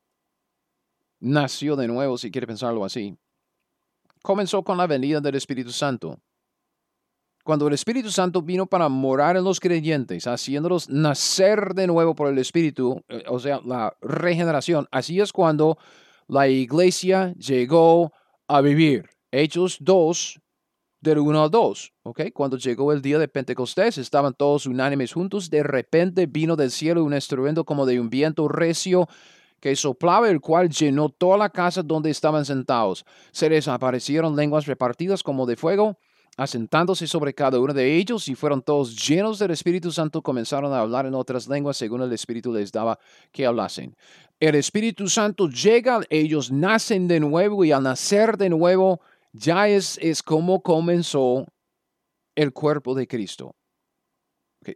[1.21, 3.17] nació de nuevo, si quiere pensarlo así,
[4.23, 6.19] comenzó con la venida del Espíritu Santo.
[7.45, 12.29] Cuando el Espíritu Santo vino para morar en los creyentes, haciéndolos nacer de nuevo por
[12.29, 15.77] el Espíritu, eh, o sea, la regeneración, así es cuando
[16.27, 18.13] la iglesia llegó
[18.49, 19.11] a vivir.
[19.31, 20.41] Hechos 2,
[21.05, 21.93] del 1 al 2.
[22.03, 22.21] ¿ok?
[22.33, 25.51] Cuando llegó el día de Pentecostés, estaban todos unánimes juntos.
[25.51, 29.07] De repente vino del cielo un estruendo como de un viento recio
[29.61, 33.07] que soplaba, el cual llenó toda la casa donde estaban sentados.
[33.31, 35.97] Se les aparecieron lenguas repartidas como de fuego,
[36.37, 40.81] asentándose sobre cada uno de ellos, y fueron todos llenos del Espíritu Santo, comenzaron a
[40.81, 42.99] hablar en otras lenguas según el Espíritu les daba
[43.31, 43.97] que hablasen.
[44.41, 49.01] El Espíritu Santo llega, ellos nacen de nuevo, y al nacer de nuevo,
[49.35, 51.47] ya es, es como comenzó
[52.37, 53.55] el cuerpo de Cristo.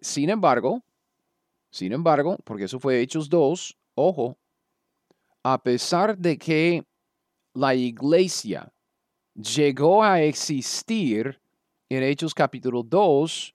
[0.03, 0.83] Sin embargo,
[1.71, 4.37] sin embargo, porque eso fue Hechos 2, ojo,
[5.45, 6.85] a pesar de que
[7.55, 8.71] la iglesia
[9.35, 11.41] llegó a existir
[11.89, 13.55] en Hechos capítulo 2,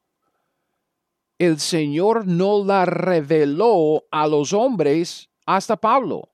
[1.37, 6.32] el Señor no la reveló a los hombres hasta Pablo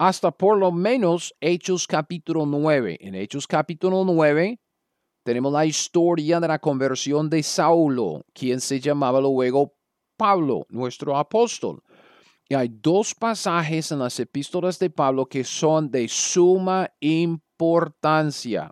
[0.00, 2.96] hasta por lo menos Hechos capítulo 9.
[3.02, 4.58] En Hechos capítulo 9
[5.22, 9.74] tenemos la historia de la conversión de Saulo, quien se llamaba luego
[10.16, 11.82] Pablo, nuestro apóstol.
[12.48, 18.70] Y hay dos pasajes en las epístolas de Pablo que son de suma importancia.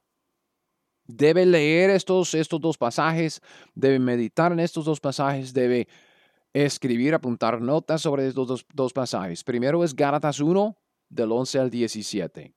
[1.05, 3.43] Debe leer estos, estos dos pasajes,
[3.75, 5.89] debe meditar en estos dos pasajes, debe
[6.55, 9.45] escribir, apuntar notas sobre estos dos, dos pasajes.
[9.45, 10.75] Primero es Gálatas 1,
[11.09, 12.55] del 11 al 17.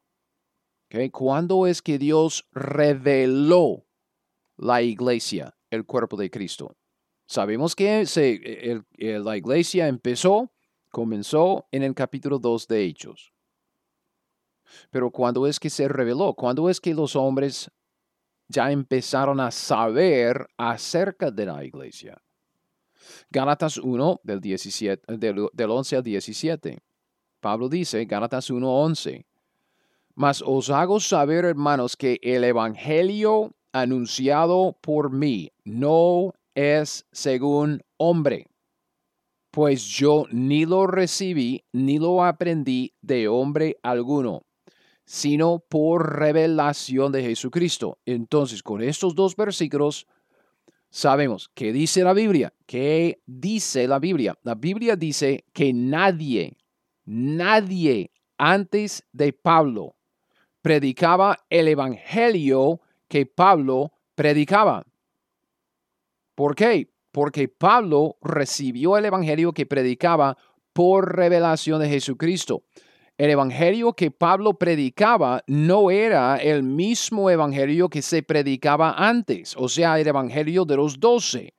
[0.87, 1.09] Okay.
[1.09, 3.85] ¿Cuándo es que Dios reveló
[4.57, 6.75] la iglesia, el cuerpo de Cristo?
[7.27, 10.51] Sabemos que se, la iglesia empezó,
[10.89, 13.33] comenzó en el capítulo 2 de Hechos.
[14.89, 16.33] Pero ¿cuándo es que se reveló?
[16.33, 17.71] ¿Cuándo es que los hombres
[18.49, 22.21] ya empezaron a saber acerca de la iglesia?
[23.29, 26.79] Gálatas 1 del, 17, del, del 11 al 17.
[27.41, 29.25] Pablo dice, Gálatas 1:11,
[30.15, 38.47] mas os hago saber, hermanos, que el Evangelio anunciado por mí no es según hombre,
[39.49, 44.43] pues yo ni lo recibí ni lo aprendí de hombre alguno,
[45.03, 47.97] sino por revelación de Jesucristo.
[48.05, 50.07] Entonces, con estos dos versículos,
[50.89, 52.53] sabemos qué dice la Biblia.
[52.65, 54.37] ¿Qué dice la Biblia?
[54.43, 56.57] La Biblia dice que nadie
[57.13, 59.97] Nadie antes de Pablo
[60.61, 64.85] predicaba el evangelio que Pablo predicaba.
[66.35, 66.89] ¿Por qué?
[67.11, 70.37] Porque Pablo recibió el evangelio que predicaba
[70.71, 72.63] por revelación de Jesucristo.
[73.17, 79.67] El evangelio que Pablo predicaba no era el mismo evangelio que se predicaba antes, o
[79.67, 81.55] sea, el evangelio de los doce.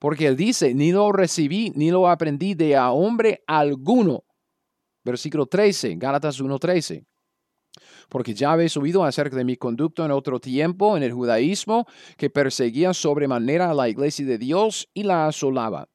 [0.00, 4.24] Porque él dice, ni lo recibí, ni lo aprendí de a hombre alguno.
[5.04, 7.04] Versículo 13, Gálatas 1.13.
[8.08, 11.86] Porque ya habéis oído acerca de mi conducto en otro tiempo en el judaísmo,
[12.16, 15.88] que perseguía sobremanera a la iglesia de Dios y la asolaba.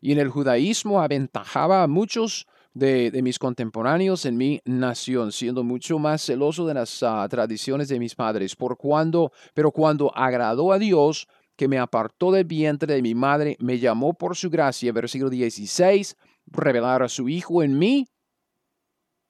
[0.00, 5.98] Y en el judaísmo aventajaba a muchos de, mis contemporáneos en mi nación, siendo mucho
[5.98, 8.56] más celoso de las ah, tradiciones de mis padres.
[8.56, 13.56] Por cuando, pero cuando agradó a Dios, que me apartó del vientre de mi madre,
[13.60, 18.08] me llamó por su gracia, versículo 16, revelar a su Hijo en mí,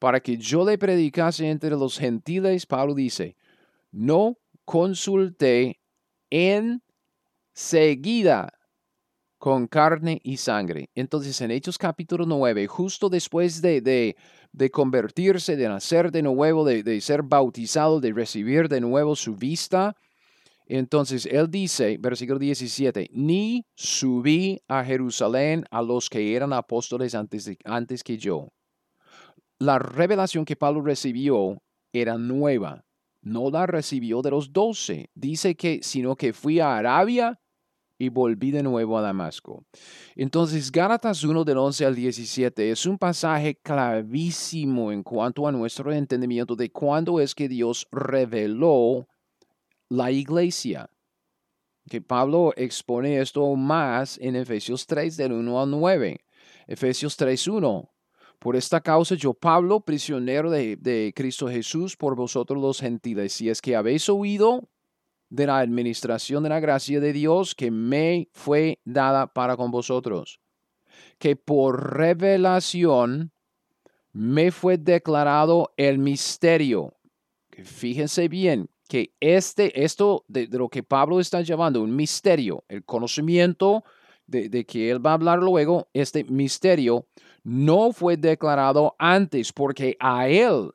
[0.03, 3.37] para que yo le predicase entre los gentiles, Pablo dice,
[3.93, 5.79] no consulté
[6.29, 6.83] en
[7.53, 8.53] seguida
[9.38, 10.91] con carne y sangre.
[10.97, 13.81] Entonces en Hechos capítulo 9, justo después de,
[14.51, 19.37] de, convertirse, de nacer de nuevo, de, de, ser bautizado, de recibir de nuevo su
[19.37, 19.95] vista,
[20.67, 27.49] entonces él dice, versículo 17, ni subí a Jerusalén a los que eran apóstoles antes,
[27.65, 28.49] antes que yo.
[29.62, 32.85] La revelación que Pablo recibió era nueva,
[33.20, 35.09] no la recibió de los doce.
[35.14, 37.40] Dice que, sino que fui a Arabia
[37.96, 39.64] y volví de nuevo a Damasco.
[40.16, 45.92] Entonces, Gálatas 1 del 11 al 17 es un pasaje clavísimo en cuanto a nuestro
[45.92, 49.07] entendimiento de cuándo es que Dios reveló
[49.88, 50.90] la iglesia.
[51.88, 56.18] Que Pablo expone esto más en Efesios 3 del 1 al 9.
[56.66, 57.92] Efesios 3, 1.
[58.43, 63.49] Por esta causa yo, Pablo, prisionero de, de Cristo Jesús, por vosotros los gentiles, si
[63.49, 64.69] es que habéis oído
[65.31, 70.41] de la administración de la gracia de Dios que me fue dada para con vosotros,
[71.21, 73.31] que por revelación
[74.13, 76.95] me fue declarado el misterio.
[77.49, 83.85] fíjense bien que este, esto de, lo que Pablo está llevando, un misterio, el conocimiento
[84.27, 87.07] de, de que él va a hablar luego, este misterio
[87.45, 90.71] no fue declarado antes porque a él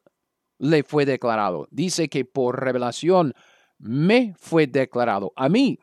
[0.59, 1.67] le fue declarado.
[1.71, 3.33] Dice que por revelación
[3.77, 5.79] me fue declarado a mí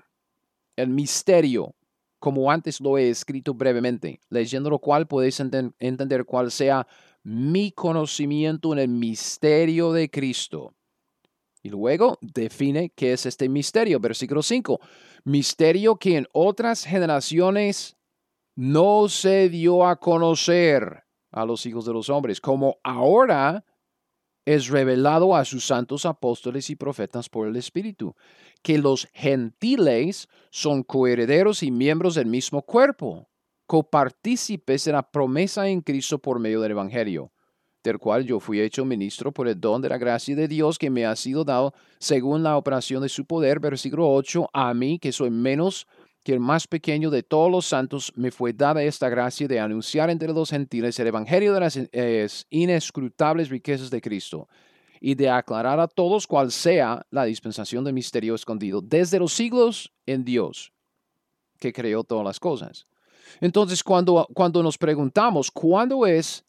[0.77, 1.75] el misterio,
[2.18, 6.87] como antes lo he escrito brevemente, leyendo lo cual podéis entender cuál sea
[7.23, 10.75] mi conocimiento en el misterio de Cristo.
[11.62, 13.99] Y luego define qué es este misterio.
[13.99, 14.81] Versículo 5.
[15.25, 17.97] Misterio que en otras generaciones
[18.54, 23.64] no se dio a conocer a los hijos de los hombres, como ahora
[24.44, 28.14] es revelado a sus santos apóstoles y profetas por el Espíritu,
[28.62, 33.28] que los gentiles son coherederos y miembros del mismo cuerpo,
[33.66, 37.32] copartícipes de la promesa en Cristo por medio del Evangelio,
[37.82, 40.90] del cual yo fui hecho ministro por el don de la gracia de Dios que
[40.90, 45.12] me ha sido dado según la operación de su poder, versículo 8, a mí que
[45.12, 45.86] soy menos
[46.24, 50.08] que el más pequeño de todos los santos me fue dada esta gracia de anunciar
[50.08, 54.48] entre los gentiles el evangelio de las inescrutables riquezas de Cristo
[55.00, 59.92] y de aclarar a todos cuál sea la dispensación del misterio escondido desde los siglos
[60.06, 60.72] en Dios,
[61.60, 62.87] que creó todas las cosas.
[63.42, 66.42] Entonces, cuando, cuando nos preguntamos, ¿cuándo es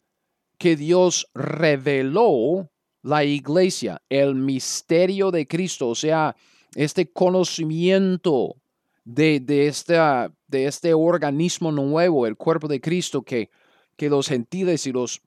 [0.56, 2.70] que Dios reveló
[3.02, 6.34] la iglesia, el misterio de Cristo, o sea,
[6.74, 8.56] este conocimiento
[9.06, 9.72] de, de,
[10.48, 13.50] de este organismo nuevo, el cuerpo de Cristo, que,
[13.96, 15.22] que los gentiles y los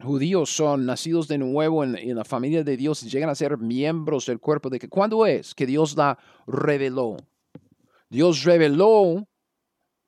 [0.00, 3.56] judíos son nacidos de nuevo en, en, la familia de Dios y llegan a ser
[3.56, 7.16] miembros del cuerpo de que ¿cuándo es que Dios la reveló?
[8.10, 9.26] Dios reveló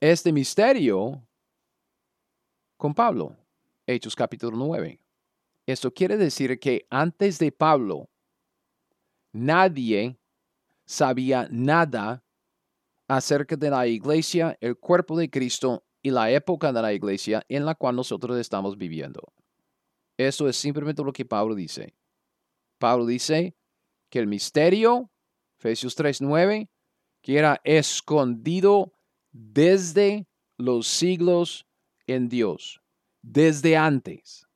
[0.00, 1.26] este misterio
[2.76, 3.34] con Pablo,
[3.86, 5.00] Hechos capítulo 9.
[5.64, 8.10] Esto quiere decir que antes de Pablo,
[9.32, 10.18] nadie
[10.84, 12.22] sabía nada
[13.08, 17.64] acerca de la iglesia, el cuerpo de Cristo y la época de la iglesia en
[17.64, 19.32] la cual nosotros estamos viviendo.
[20.16, 21.94] Eso es simplemente lo que Pablo dice.
[22.78, 23.56] Pablo dice
[24.10, 25.10] que el misterio,
[25.58, 26.68] Efesios 3:9,
[27.22, 28.92] que era escondido
[29.32, 31.66] desde los siglos
[32.06, 32.80] en Dios,
[33.22, 34.46] desde antes,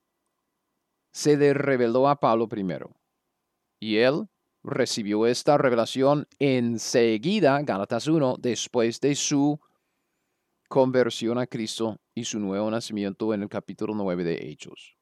[1.12, 2.94] se le reveló a Pablo primero.
[3.80, 4.28] Y él
[4.62, 9.60] recibió esta revelación enseguida, Gálatas 1, después de su
[10.68, 14.96] conversión a Cristo y su nuevo nacimiento en el capítulo 9 de Hechos.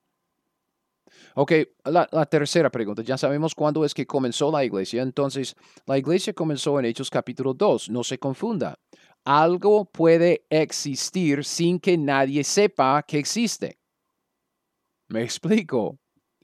[1.34, 1.52] Ok,
[1.84, 3.02] la, tercera pregunta.
[3.02, 5.02] Ya sabemos cuándo es que comenzó la iglesia.
[5.02, 5.54] Entonces,
[5.86, 7.90] la iglesia comenzó en Hechos capítulo 2.
[7.90, 8.78] No se confunda.
[9.24, 13.78] Algo puede existir sin que nadie sepa que existe.
[15.08, 15.98] ¿Me explico?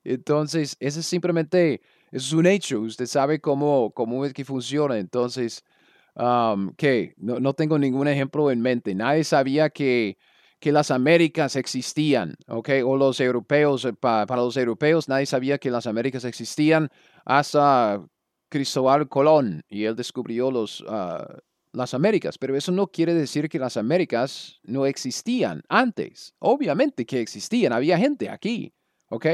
[0.04, 1.80] Entonces, ese es simplemente
[2.16, 4.98] es un hecho, usted sabe cómo, cómo es que funciona.
[4.98, 5.64] Entonces,
[6.78, 7.14] ¿qué?
[7.18, 8.94] No, tengo ningún ejemplo en mente.
[8.94, 10.16] Nadie sabía que,
[10.58, 12.70] que las Américas existían, ¿ok?
[12.86, 16.88] O los europeos, eh, para los europeos, nadie sabía que las Américas existían
[17.26, 18.02] hasta
[18.48, 21.36] Cristóbal Colón y él descubrió los, ah,
[21.72, 22.38] las Américas.
[22.38, 26.34] Pero eso no quiere decir que las Américas no existían antes.
[26.38, 28.72] Obviamente que existían, había gente aquí,
[29.10, 29.26] ¿ok?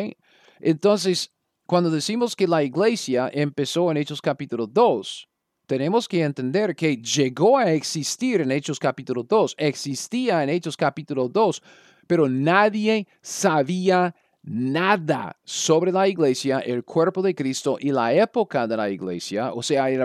[0.59, 1.33] Entonces,
[1.73, 5.27] cuando decimos que la iglesia empezó en Hechos capítulo 2,
[5.65, 11.31] tenemos que entender que llegó a existir en Hechos capítulo 2, existía en Hechos capítulo
[11.31, 11.63] 2,
[12.07, 18.77] pero nadie sabía nada sobre la iglesia, el cuerpo de Cristo y la época de
[18.77, 20.03] la iglesia, o sea, el,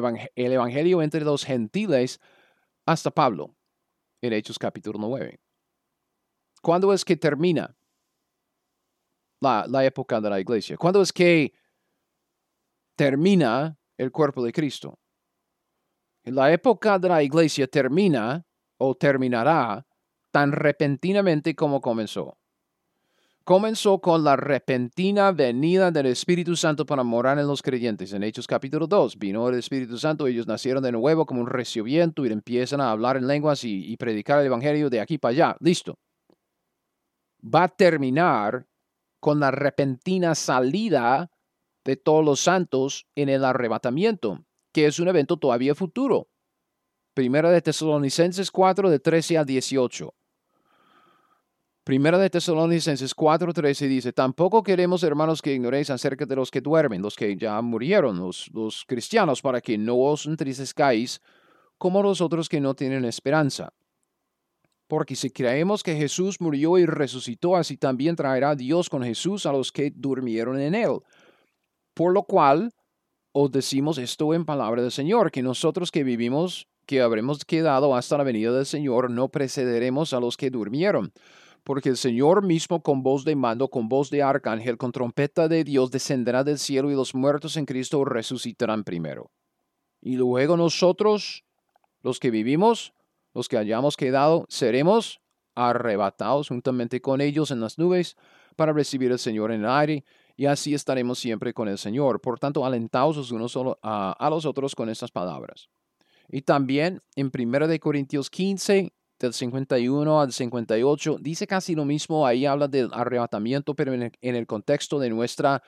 [0.54, 2.22] evangelio entre los gentiles,
[2.86, 3.58] hasta Pablo,
[4.22, 5.38] en Hechos capítulo 9.
[6.62, 7.76] ¿Cuándo es que termina
[9.40, 10.78] la, la época de la iglesia?
[10.78, 11.54] ¿Cuándo es que
[12.96, 15.00] termina el cuerpo de Cristo?
[16.24, 18.46] La época de la iglesia termina
[18.78, 19.86] o terminará
[20.32, 22.38] tan repentinamente como comenzó
[23.48, 28.12] comenzó con la repentina venida del Espíritu Santo para morar en los creyentes.
[28.12, 31.86] En Hechos capítulo 2, vino el Espíritu Santo, ellos nacieron de nuevo como un recio
[31.86, 35.32] viento y empiezan a hablar en lenguas y, y predicar el Evangelio de aquí para
[35.32, 35.56] allá.
[35.62, 35.98] Listo.
[37.42, 38.68] Va a terminar
[39.28, 41.30] con la repentina salida
[41.84, 46.30] de todos los santos en el arrebatamiento, que es un evento todavía futuro.
[47.14, 50.16] Primera de Tesalonicenses 4, de 13 a 18.
[51.84, 57.02] Primera de Tesalonicenses 4:13 dice, tampoco queremos, hermanos, que ignoréis acerca de los que duermen,
[57.02, 61.22] los que ya murieron, los, los cristianos, para que no os entristezcáis
[61.78, 63.74] como los otros que no tienen esperanza.
[64.88, 69.52] Porque si creemos que Jesús murió y resucitó, así también traerá Dios con Jesús a
[69.52, 71.00] los que durmieron en él.
[71.94, 72.74] Por lo cual,
[73.34, 78.18] os decimos esto en palabra del Señor, que nosotros que vivimos, que habremos quedado hasta
[78.18, 81.12] la venida del Señor, no precederemos a los que durmieron
[81.68, 85.66] porque el Señor mismo con voz de mando, con voz de arcángel, con trompeta de
[85.66, 89.32] Dios descenderá del cielo y los muertos en Cristo resucitarán primero.
[90.00, 91.44] Y luego nosotros,
[92.04, 92.94] los que vivimos,
[93.38, 95.22] los que hayamos quedado, seremos
[95.54, 98.16] arrebatados juntamente con ellos en las nubes
[98.56, 100.04] para recibir al Señor en el aire,
[100.36, 102.20] y así estaremos siempre con el Señor.
[102.20, 105.70] Por tanto, alentaos los unos a, los otros con estas palabras.
[106.28, 112.48] Y también en 1 Corintios 15, del 51 al 58, dice casi lo mismo, ahí
[112.48, 115.62] habla del arrebatamiento, pero en el, contexto de nuestra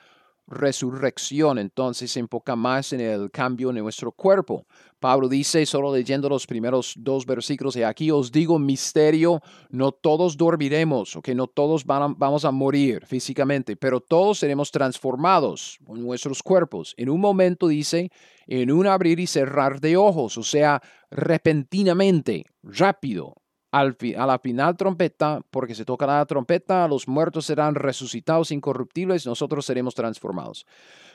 [0.46, 4.66] resurrección, entonces se enfoca más en el cambio en nuestro cuerpo.
[4.98, 10.36] Pablo dice, solo leyendo los primeros dos versículos, y aquí os digo misterio, no todos
[10.36, 16.42] dormiremos, o que no todos vamos a morir físicamente, pero todos seremos transformados en nuestros
[16.42, 16.94] cuerpos.
[16.96, 18.10] En un momento dice,
[18.46, 23.36] en un abrir y cerrar de ojos, o sea, repentinamente, rápido,
[23.70, 29.26] al a la final trompeta, porque se toca la trompeta, los muertos serán resucitados incorruptibles,
[29.26, 30.66] nosotros seremos transformados.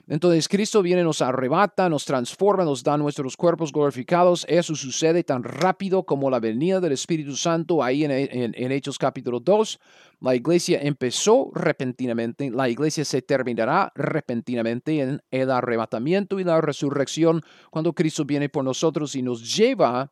[0.08, 4.46] Entonces Cristo viene, nos arrebata, nos transforma, nos da nuestros cuerpos glorificados.
[4.48, 9.40] Eso sucede tan rápido como la venida del Espíritu Santo ahí en, en Hechos capítulo
[9.40, 9.80] 2.
[10.22, 17.42] La iglesia empezó repentinamente, la iglesia se terminará repentinamente en el arrebatamiento y la resurrección
[17.72, 20.12] cuando Cristo viene por nosotros y nos lleva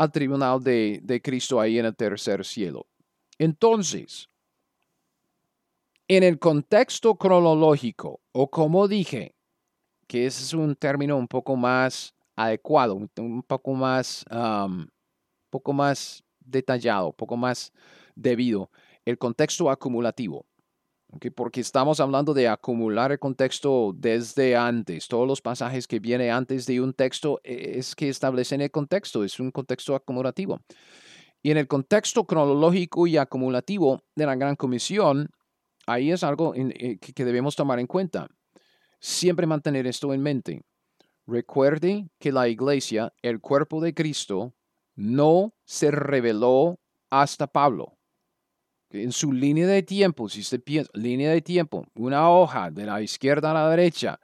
[0.00, 2.86] al tribunal de, Cristo ahí en el tercer cielo.
[3.38, 4.30] Entonces,
[6.08, 9.34] en el contexto cronológico, o como dije,
[10.06, 14.86] que es un término un poco más adecuado, un, poco más, um,
[15.50, 17.70] poco más detallado, poco más
[18.14, 18.70] debido,
[19.04, 20.46] el contexto acumulativo
[21.34, 25.08] porque estamos hablando de acumular el contexto desde antes.
[25.08, 29.24] Todos los pasajes que vienen antes de un texto e, es que establecen el contexto,
[29.24, 30.60] es un contexto acumulativo.
[31.42, 35.28] Y en el contexto cronológico y acumulativo de la Gran Comisión,
[35.86, 38.28] ahí es algo eh, que debemos tomar en cuenta.
[39.00, 40.62] Siempre mantener esto en mente.
[41.26, 44.52] Recuerde que la iglesia, el cuerpo de Cristo,
[44.94, 47.99] no se reveló hasta Pablo
[48.90, 53.00] en su línea de tiempo, si usted piensa, línea de tiempo, una hoja de la
[53.00, 54.18] izquierda a la derecha,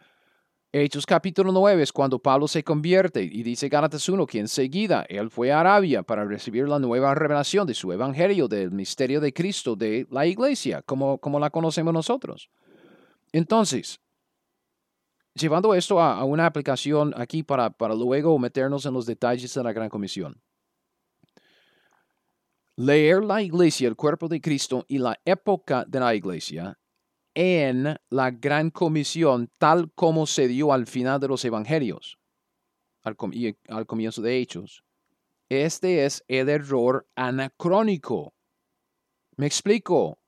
[0.73, 5.31] Hechos capítulo 9 es cuando Pablo se convierte y dice Gálatas 1 que enseguida él
[5.31, 9.75] fue a Arabia para recibir la nueva revelación de su evangelio, del misterio de Cristo,
[9.75, 12.51] de la iglesia, como, como la conocemos nosotros.
[13.33, 14.01] Entonces,
[15.35, 19.73] llevando esto a, una aplicación aquí para, para luego meternos en los detalles de la
[19.73, 20.43] Gran Comisión
[22.77, 26.79] leer la iglesia, el cuerpo de Cristo y la época de la iglesia
[27.35, 32.19] en la gran comisión tal como se dio al final de los evangelios
[33.03, 34.83] al, y al comienzo de Hechos.
[35.49, 38.35] Este es el error anacrónico.
[39.37, 40.19] Me explico.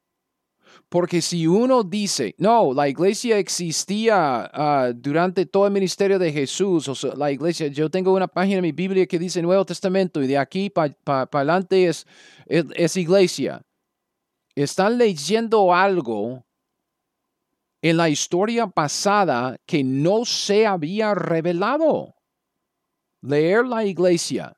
[0.88, 6.88] Porque si uno dice, no, la iglesia existía ah, durante todo el ministerio de Jesús,
[6.88, 10.22] o sea, la iglesia, yo tengo una página en mi Biblia que dice Nuevo Testamento
[10.22, 12.06] y de aquí para adelante es,
[12.46, 13.62] es, iglesia.
[14.54, 16.44] Están leyendo algo
[17.82, 22.14] en la historia pasada que no se había revelado.
[23.20, 24.57] leer la iglesia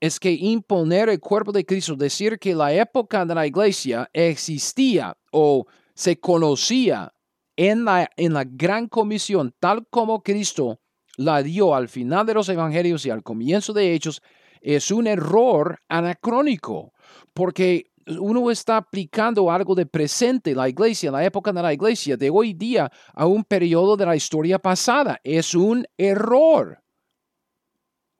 [0.00, 5.16] es que imponer el cuerpo de Cristo, decir que la época de la iglesia existía
[5.30, 7.12] o se conocía
[7.56, 10.80] en la, en la gran comisión, tal como Cristo
[11.18, 14.22] la dio al final de los evangelios y al comienzo de Hechos,
[14.62, 16.94] es un error anacrónico,
[17.34, 22.30] porque uno está aplicando algo de presente, la iglesia, la época de la iglesia, de
[22.30, 25.20] hoy día a un periodo de la historia pasada.
[25.22, 26.82] Es un error.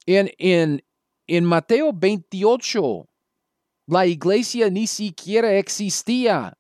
[0.07, 0.83] En, en,
[1.37, 3.09] en Mateo 28,
[3.87, 6.59] la iglesia ni siquiera existía.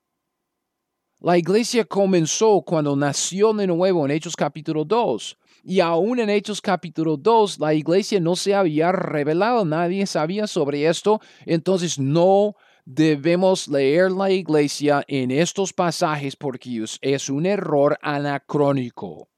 [1.19, 5.37] La iglesia comenzó cuando nació de nuevo en Hechos capítulo 2.
[5.65, 10.87] Y aún en Hechos capítulo 2, la iglesia no se había revelado, nadie sabía sobre
[10.87, 12.55] esto, entonces no
[12.85, 19.29] debemos leer la iglesia en estos pasajes porque es un error anacrónico.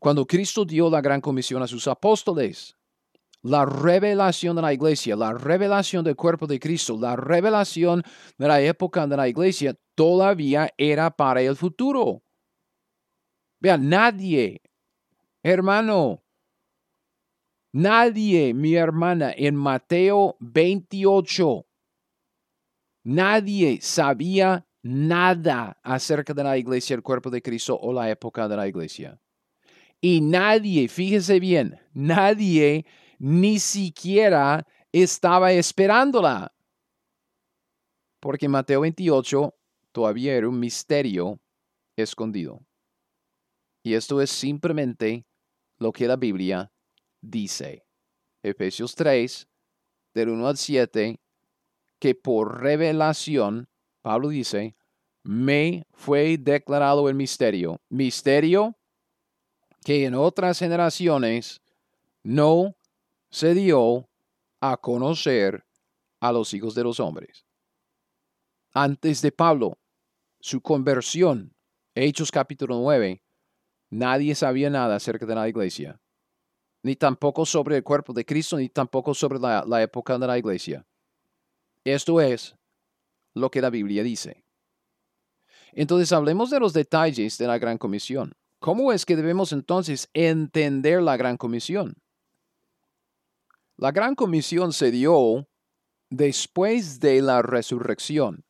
[0.00, 2.76] Cuando Cristo dio la gran comisión a sus apóstoles,
[3.44, 8.02] la revelación de la iglesia, la revelación del cuerpo de Cristo, la revelación
[8.38, 12.22] de la época de la iglesia todavía era para el futuro.
[13.60, 14.62] Vean, nadie,
[15.42, 16.24] hermano,
[17.72, 21.66] nadie, mi hermana, en Mateo 28,
[23.04, 28.56] nadie sabía nada acerca de la iglesia, el cuerpo de Cristo o la época de
[28.56, 29.20] la iglesia.
[30.00, 32.86] Y nadie, fíjese bien, nadie
[33.24, 36.54] ni siquiera estaba esperándola.
[38.20, 39.54] Porque Mateo 28
[39.92, 41.40] todavía era un misterio
[41.96, 42.60] escondido.
[43.82, 45.24] Y esto es simplemente
[45.78, 46.70] lo que la Biblia
[47.22, 47.86] dice.
[48.42, 49.48] Efesios 3,
[50.12, 51.18] del 1 al 7,
[51.98, 53.70] que por revelación,
[54.02, 54.76] Pablo dice,
[55.22, 57.80] me fue declarado el misterio.
[57.88, 58.76] Misterio
[59.82, 61.62] que en otras generaciones
[62.22, 62.76] no
[63.34, 64.08] se dio
[64.60, 65.66] a conocer
[66.20, 67.44] a los hijos de los hombres.
[68.72, 69.76] Antes de Pablo,
[70.38, 71.52] su conversión,
[71.96, 73.24] Hechos capítulo 9,
[73.90, 76.00] nadie sabía nada acerca de la iglesia,
[76.84, 80.38] ni tampoco sobre el cuerpo de Cristo, ni tampoco sobre la, la época de la
[80.38, 80.86] iglesia.
[81.82, 82.54] Esto es
[83.34, 84.44] lo que la Biblia dice.
[85.72, 88.32] Entonces hablemos de los detalles de la gran comisión.
[88.60, 91.96] ¿Cómo es que debemos entonces entender la gran comisión?
[93.76, 95.48] La gran comisión se dio
[96.10, 98.44] después de la resurrección,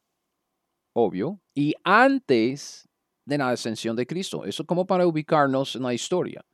[0.95, 2.89] obvio, y antes
[3.27, 4.45] de la ascensión de Cristo.
[4.45, 6.45] Eso como para ubicarnos en la historia.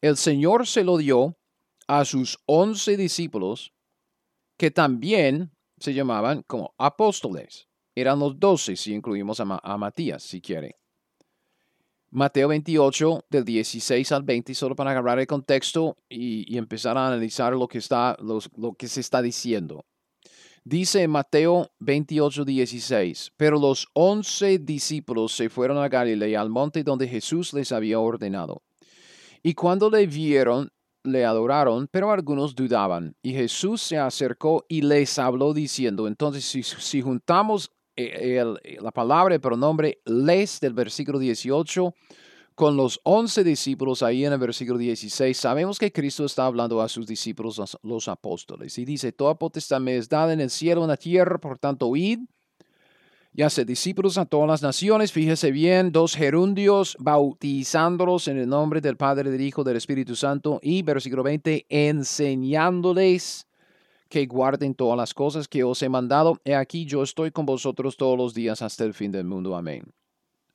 [0.00, 1.38] El Señor se lo dio
[1.86, 3.72] a sus once discípulos,
[4.58, 7.68] que también se llamaban como apóstoles.
[7.94, 10.76] Eran los doce si incluimos a, a Matías, si quiere.
[12.10, 17.52] Mateo 28, del 16 al 20, solo para agarrar el contexto y, empezar a analizar
[17.52, 19.84] lo que, está, lo que se está diciendo.
[20.68, 27.06] Dice Mateo 28, 16, pero los once discípulos se fueron a Galilea, al monte donde
[27.06, 28.64] Jesús les había ordenado.
[29.44, 30.72] Y cuando le vieron,
[31.04, 33.14] le adoraron, pero algunos dudaban.
[33.22, 39.34] Y Jesús se acercó y les habló diciendo, entonces si, si juntamos eh, la palabra,
[39.34, 41.94] el pronombre les del versículo 18
[42.56, 46.88] con los once discípulos ahí en el versículo 16, sabemos que Cristo está hablando a
[46.88, 50.84] sus discípulos, los, apóstoles, y dice, toda potestad me es dada en el cielo y
[50.84, 52.20] en la tierra, por tanto, id
[53.34, 58.80] y hace discípulos a todas las naciones, fíjese bien, dos gerundios, bautizándolos en el nombre
[58.80, 63.45] del Padre, del Hijo, del Espíritu Santo, y versículo 20, enseñándoles
[64.08, 66.40] que guarden todas las cosas que os he mandado.
[66.44, 69.56] He aquí yo estoy con vosotros todos los días hasta el fin del mundo.
[69.56, 69.92] Amén.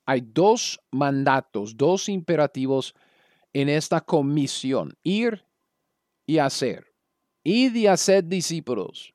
[0.06, 2.94] Hay dos mandatos, dos imperativos
[3.52, 5.44] en esta comisión, ir
[6.26, 6.86] y hacer.
[7.44, 9.14] Ir y hacer discípulos.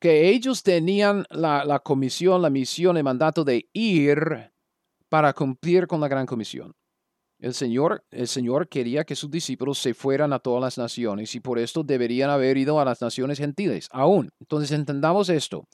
[0.00, 4.52] Que ellos tenían la, la comisión, la misión, el mandato de ir
[5.08, 6.74] para cumplir con la gran comisión.
[7.40, 11.40] El Señor, el Señor quería que sus discípulos se fueran a todas las naciones y
[11.40, 14.32] por esto deberían haber ido a las naciones gentiles, aún.
[14.40, 15.68] Entonces entendamos esto.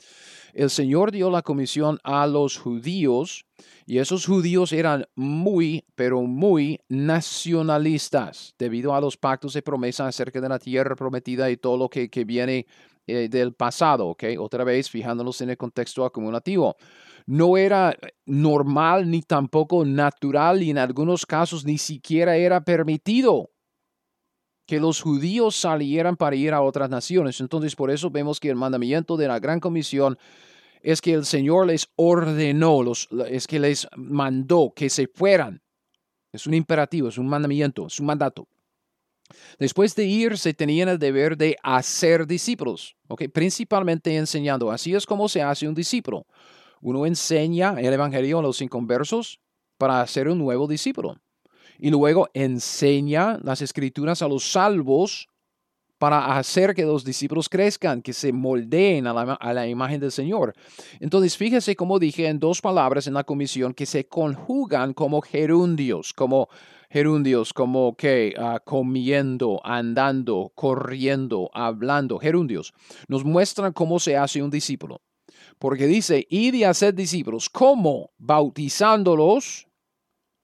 [0.53, 3.47] El Señor dio la comisión a los judíos
[3.87, 10.43] y esos judíos eran muy, pero muy nacionalistas debido a los pactos de promesa acerca
[10.43, 12.67] de la tierra prometida y todo lo que, viene
[13.07, 14.25] eh, del pasado, ¿ok?
[14.39, 16.77] Otra vez fijándonos en el contexto acumulativo
[17.27, 17.97] no era
[18.27, 23.51] normal ni tampoco natural y en algunos casos ni siquiera era permitido
[24.67, 27.41] que los judíos salieran para ir a otras naciones.
[27.41, 30.19] Entonces por eso vemos que el mandamiento de la gran comisión
[30.83, 35.63] es que el Señor les ordenó, los, es que les mandó que se fueran
[36.33, 38.49] Es un imperativo, es un mandamiento, es un mandato.
[39.59, 43.25] Después de ir, se tenían el deber de hacer discípulos, ¿ok?
[43.33, 44.71] principalmente enseñando.
[44.71, 46.27] Así es como se hace un discípulo.
[46.85, 49.41] Uno enseña el Evangelio a los inconversos
[49.79, 51.17] para hacer un nuevo discípulo.
[51.79, 55.27] Y luego enseña las escrituras a los salvos
[55.97, 60.53] para hacer que los discípulos crezcan, que se moldeen a la, imagen del Señor.
[61.01, 66.13] Entonces, fíjese como dije en dos palabras en la comisión que se conjugan como gerundios,
[66.13, 66.51] como
[66.91, 72.75] gerundios, como que ah, comiendo, andando, corriendo, hablando, gerundios.
[73.09, 75.01] Nos muestran cómo se hace un discípulo.
[75.59, 78.11] Porque dice, y de hacer discípulos, ¿cómo?
[78.19, 79.67] Bautizándolos,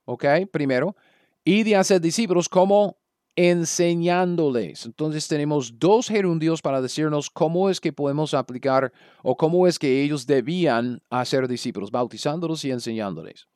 [0.05, 0.25] ¿ok?
[0.51, 0.95] Primero,
[1.43, 2.97] y de hacer discípulos, ¿cómo?
[3.35, 4.85] enseñándoles.
[4.85, 8.91] Entonces tenemos dos gerundios para decirnos cómo es que podemos aplicar
[9.23, 13.47] o cómo es que ellos debían hacer discípulos, bautizándolos y enseñándoles.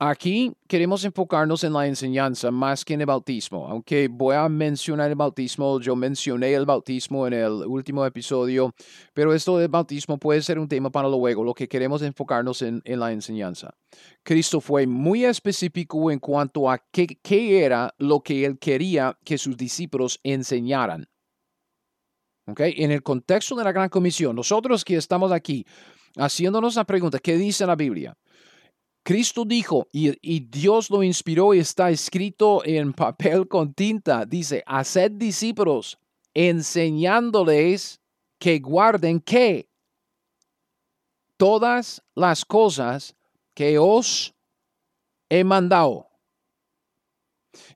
[0.00, 3.66] Aquí queremos enfocarnos en la enseñanza más que en el bautismo.
[3.66, 8.72] Aunque voy a mencionar el bautismo, yo mencioné el bautismo en el último episodio,
[9.12, 11.42] pero esto del bautismo puede ser un tema para luego.
[11.42, 13.74] Lo que queremos enfocarnos en, en la enseñanza.
[14.22, 19.36] Cristo fue muy específico en cuanto a qué, qué era lo que él quería que
[19.36, 21.08] sus discípulos enseñaran.
[22.46, 22.74] Okay?
[22.76, 25.66] En el contexto de la Gran Comisión, nosotros que estamos aquí
[26.16, 28.16] haciéndonos la pregunta, ¿qué dice la Biblia?
[29.08, 35.12] Cristo dijo, y, Dios lo inspiró y está escrito en papel con tinta, dice, haced
[35.12, 35.98] discípulos,
[36.34, 38.02] enseñándoles
[38.38, 39.70] que guarden qué?
[41.38, 43.16] Todas las cosas
[43.54, 44.34] que os
[45.30, 46.06] he mandado.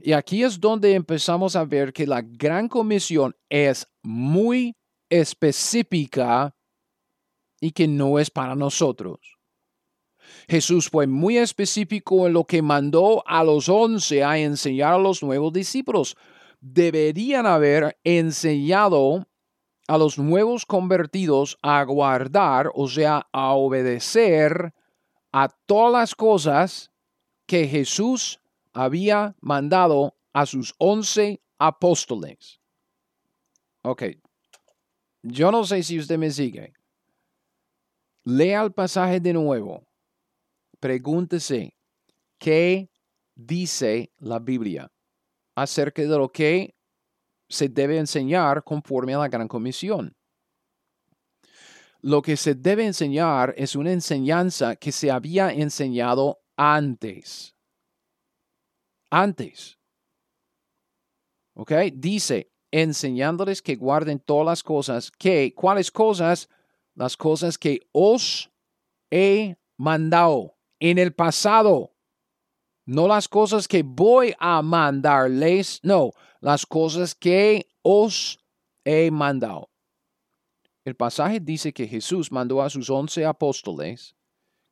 [0.01, 4.77] Y aquí es donde empezamos a ver que la gran comisión es muy
[5.09, 6.55] específica
[7.59, 9.19] y que no es para nosotros.
[10.49, 15.23] Jesús fue muy específico en lo que mandó a los once a enseñar a los
[15.23, 16.17] nuevos discípulos.
[16.61, 19.27] Deberían haber enseñado
[19.89, 24.73] a los nuevos convertidos a guardar, o sea, a obedecer
[25.33, 26.91] a todas las cosas
[27.47, 28.41] que Jesús
[28.73, 32.61] había mandado a sus once apóstoles.
[33.83, 34.05] Ok,
[35.23, 36.73] yo no sé si usted me sigue.
[38.25, 39.85] Lea el pasaje de nuevo
[40.83, 41.79] pregúntese,
[42.39, 42.91] ¿qué
[43.37, 44.93] dice la Biblia
[45.55, 46.75] acerca de lo que
[47.49, 50.17] se debe enseñar conforme a la gran comisión?
[52.01, 57.55] Lo que se debe enseñar es una enseñanza que se había enseñado antes.
[59.09, 59.79] Antes.
[61.55, 61.75] ¿Ok?
[61.95, 66.49] Dice, enseñándoles que guarden todas las cosas que, ¿cuáles cosas?
[66.97, 68.51] Las cosas que os
[69.13, 70.52] he mandado
[70.83, 71.93] en el pasado.
[72.85, 76.11] No las cosas que voy a mandarles, no,
[76.41, 78.41] las cosas que os
[78.85, 79.71] he mandado.
[80.85, 84.17] El pasaje dice que Jesús mandó a sus once apóstoles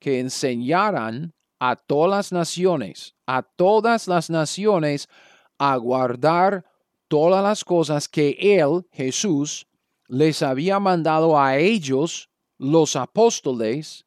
[0.00, 5.08] que enseñaran a todas las naciones, a todas las naciones,
[5.58, 6.64] a guardar
[7.06, 9.68] todas las cosas que Él, Jesús,
[10.08, 14.04] les había mandado a ellos, los apóstoles,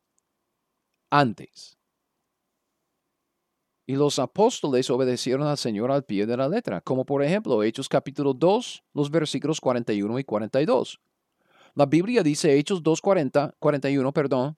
[1.10, 1.73] antes.
[3.86, 7.90] Y los apóstoles obedecieron al Señor al pie de la letra, como por ejemplo Hechos
[7.90, 11.00] capítulo 2, los versículos 41 y 42.
[11.76, 14.58] La Biblia dice Hechos 2, 40, 41, perdón.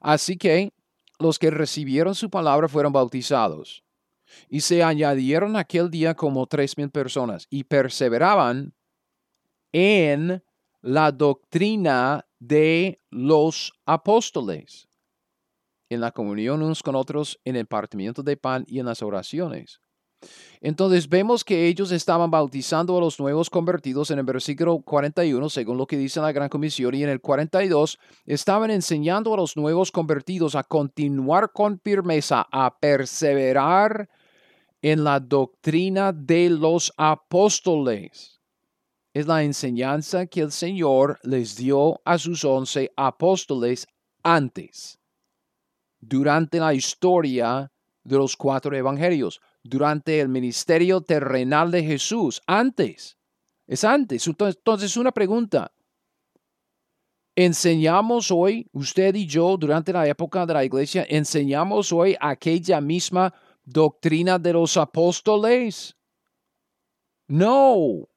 [0.00, 0.72] Así que
[1.18, 3.82] los que recibieron su palabra fueron bautizados.
[4.48, 8.72] Y se añadieron aquel día como tres mil personas y perseveraban
[9.72, 10.44] en
[10.80, 14.89] la doctrina de los apóstoles
[15.90, 19.80] en la comunión unos con otros, en el partimiento de pan y en las oraciones.
[20.60, 25.78] Entonces vemos que ellos estaban bautizando a los nuevos convertidos en el versículo 41, según
[25.78, 29.90] lo que dice la Gran Comisión, y en el 42 estaban enseñando a los nuevos
[29.90, 34.08] convertidos a continuar con firmeza, a perseverar
[34.82, 38.40] en la doctrina de los apóstoles.
[39.14, 43.86] Es la enseñanza que el Señor les dio a sus once apóstoles
[44.22, 44.99] antes
[46.00, 47.70] durante la historia
[48.02, 53.18] de los cuatro evangelios, durante el ministerio terrenal de Jesús, antes.
[53.66, 54.26] Es antes.
[54.26, 55.72] Entonces, una pregunta.
[57.36, 63.32] ¿Enseñamos hoy, usted y yo, durante la época de la iglesia, enseñamos hoy aquella misma
[63.64, 65.96] doctrina de los apóstoles?
[67.28, 68.08] No,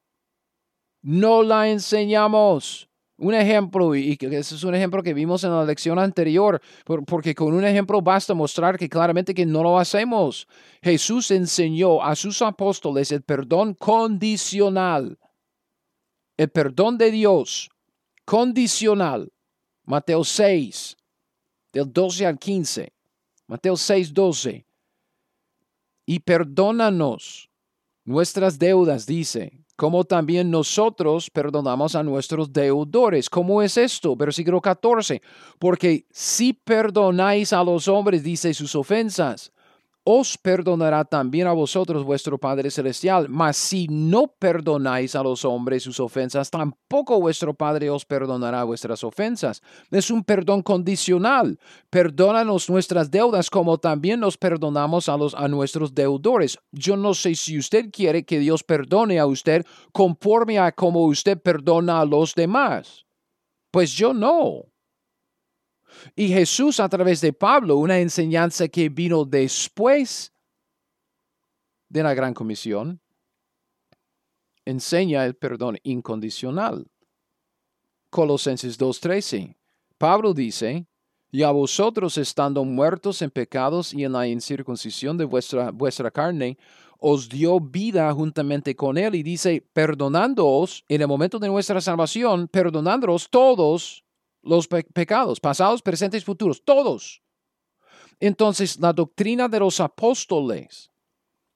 [1.03, 2.89] no la enseñamos.
[3.23, 6.61] Un ejemplo, y que ese es un ejemplo que vimos en la lección anterior,
[7.07, 10.47] porque con un ejemplo basta mostrar que claramente que no lo hacemos.
[10.81, 15.17] Jesús enseñó a sus apóstoles el perdón condicional,
[16.35, 17.69] el perdón de Dios
[18.25, 19.31] condicional.
[19.85, 20.95] Mateo 6,
[21.71, 22.93] del 12 al 15.
[23.47, 24.65] Mateo 6, 12.
[26.05, 27.49] Y perdónanos
[28.05, 33.29] nuestras deudas, dice, como también nosotros perdonamos a nuestros deudores.
[33.29, 34.15] ¿Cómo es esto?
[34.15, 35.21] Versículo 14.
[35.59, 39.52] Porque si perdonáis a los hombres, dice sus ofensas,
[40.05, 43.27] os perdonará también a vosotros vuestro Padre Celestial.
[43.29, 49.03] Mas si no perdonáis a los hombres sus ofensas, tampoco vuestro Padre os perdonará vuestras
[49.03, 49.61] ofensas.
[49.91, 51.57] Es un perdón condicional.
[51.89, 56.57] Perdónanos nuestras deudas como también nos perdonamos a, los, a nuestros deudores.
[56.71, 61.41] Yo no sé si usted quiere que Dios perdone a usted conforme a como usted
[61.41, 63.05] perdona a los demás.
[63.71, 64.72] Pues yo no.
[66.15, 70.33] Y Jesús a través de Pablo, una enseñanza que vino después
[71.89, 72.99] de la gran comisión,
[74.65, 76.87] enseña el perdón incondicional.
[78.09, 79.55] Colosenses 2.13.
[79.97, 80.85] Pablo dice,
[81.31, 86.57] y a vosotros estando muertos en pecados y en la incircuncisión de vuestra, vuestra carne,
[86.99, 92.47] os dio vida juntamente con él y dice, perdonándoos en el momento de nuestra salvación,
[92.47, 94.02] perdonándoos todos
[94.43, 97.21] los pecados, pasados, presentes y futuros, todos.
[98.19, 100.91] Entonces, la doctrina de los apóstoles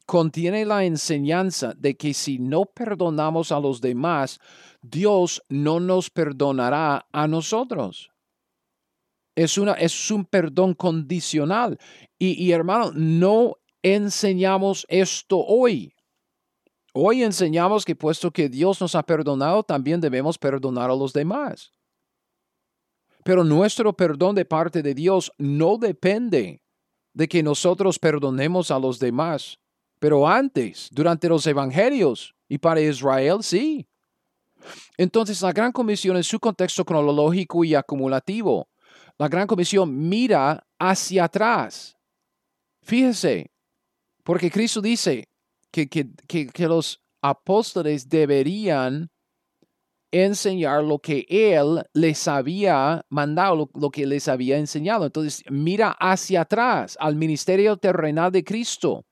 [0.06, 4.40] contiene la enseñanza de que si no perdonamos a los demás,
[4.82, 8.10] Dios no nos perdonará a nosotros.
[9.36, 11.78] Es, una, es un perdón condicional.
[12.18, 15.94] Y, y hermano, no enseñamos esto hoy.
[16.94, 21.72] Hoy enseñamos que puesto que Dios nos ha perdonado, también debemos perdonar a los demás.
[23.28, 26.62] Pero nuestro perdón de parte de Dios no depende
[27.14, 29.60] de que nosotros perdonemos a los demás.
[30.00, 33.86] Pero antes, durante los evangelios y para Israel, sí.
[34.96, 38.70] Entonces, la Gran Comisión en su contexto cronológico y acumulativo,
[39.18, 41.98] la Gran Comisión mira hacia atrás.
[42.82, 43.52] Fíjese,
[44.24, 45.28] porque Cristo dice
[45.70, 46.08] que, que,
[46.48, 49.12] que los apóstoles deberían
[50.12, 55.06] enseñar lo que Él les había mandado, lo, que les había enseñado.
[55.06, 59.06] Entonces, mira hacia atrás al ministerio terrenal de Cristo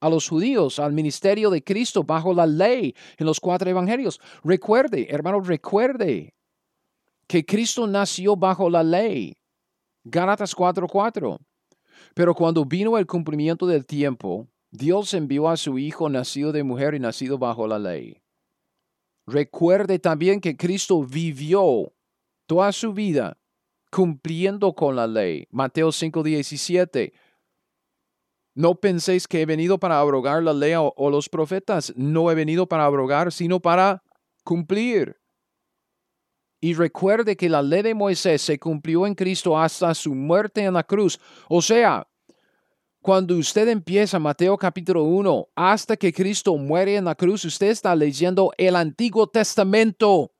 [0.00, 4.20] a los judíos, al ministerio de Cristo bajo la ley en los cuatro evangelios.
[4.42, 6.34] Recuerde, hermano, recuerde
[7.26, 9.36] que Cristo nació bajo la ley.
[10.04, 11.38] Gálatas 4:4.
[12.14, 16.94] Pero cuando vino el cumplimiento del tiempo, Dios envió a su Hijo nacido de mujer
[16.94, 18.23] y nacido bajo la ley.
[19.26, 21.92] Recuerde también que Cristo vivió
[22.46, 23.38] toda su vida
[23.90, 25.46] cumpliendo con la ley.
[25.50, 27.12] Mateo 5:17.
[28.56, 31.92] No penséis que he venido para abrogar la ley o, o, los profetas.
[31.96, 34.02] No he venido para abrogar, sino para
[34.44, 35.16] cumplir.
[36.60, 40.74] Y recuerde que la ley de Moisés se cumplió en Cristo hasta su muerte en
[40.74, 41.20] la cruz.
[41.48, 42.06] O sea,
[43.04, 47.94] cuando usted empieza Mateo capítulo 1 hasta que Cristo muere en la cruz, usted está
[47.94, 50.32] leyendo el Antiguo Testamento.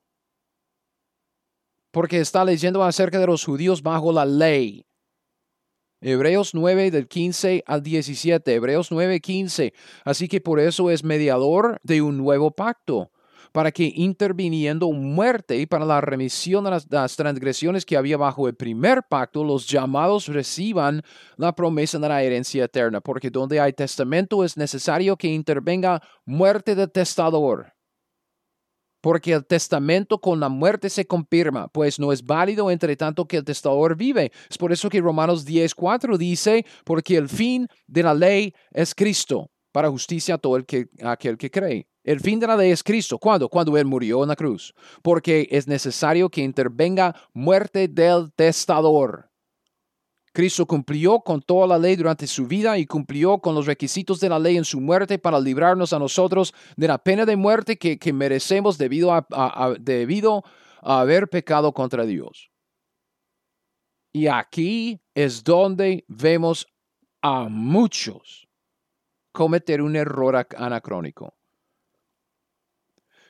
[1.90, 4.86] Porque está leyendo acerca de los judíos bajo la ley.
[6.00, 9.74] Hebreos 9 del 15 al 17, Hebreos 9, 15.
[10.02, 13.10] Así que por eso es mediador de un nuevo pacto
[13.54, 19.04] para que interviniendo muerte para la remisión de las, transgresiones que había bajo el primer
[19.08, 21.02] pacto, los llamados reciban
[21.36, 26.74] la promesa de la herencia eterna, porque donde hay testamento es necesario que intervenga muerte
[26.74, 27.72] del testador
[29.00, 33.36] porque el testamento con la muerte se confirma, pues no es válido entre tanto que
[33.36, 34.32] el testador vive.
[34.48, 39.50] Es por eso que Romanos 10.4 dice, porque el fin de la ley es Cristo,
[39.74, 41.88] para justicia a todo el que, aquel que cree.
[42.04, 43.18] El fin de la ley es Cristo.
[43.18, 43.48] ¿Cuándo?
[43.48, 44.72] Cuando Él murió en la cruz.
[45.02, 49.32] Porque es necesario que intervenga muerte del testador.
[50.32, 54.28] Cristo cumplió con toda la ley durante su vida y cumplió con los requisitos de
[54.28, 58.12] la ley en su muerte para librarnos a nosotros de la pena de muerte que,
[58.12, 60.44] merecemos debido a, debido
[60.82, 62.52] a haber pecado contra Dios.
[64.12, 66.68] Y aquí es donde vemos
[67.22, 68.43] a muchos
[69.34, 71.34] cometer un error anacrónico.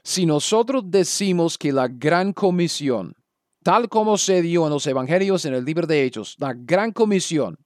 [0.05, 3.17] Si nosotros decimos que la gran comisión,
[3.63, 7.59] tal como se dio en los evangelios en el libro de Hechos, la gran comisión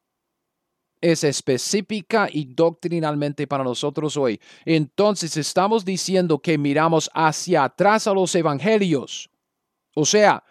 [1.00, 8.14] es específica y doctrinalmente para nosotros hoy, entonces estamos diciendo que miramos hacia atrás a
[8.14, 9.28] los evangelios.
[9.94, 10.44] O sea,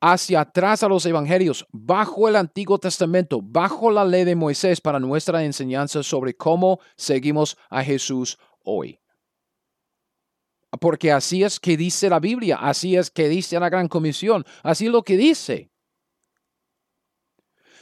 [0.00, 4.98] hacia atrás a los evangelios, bajo el Antiguo Testamento, bajo la ley de Moisés para
[4.98, 8.98] nuestra enseñanza sobre cómo seguimos a Jesús hoy.
[10.80, 14.86] Porque así es que dice la Biblia, así es que dice la Gran Comisión, así
[14.86, 15.70] es lo que dice.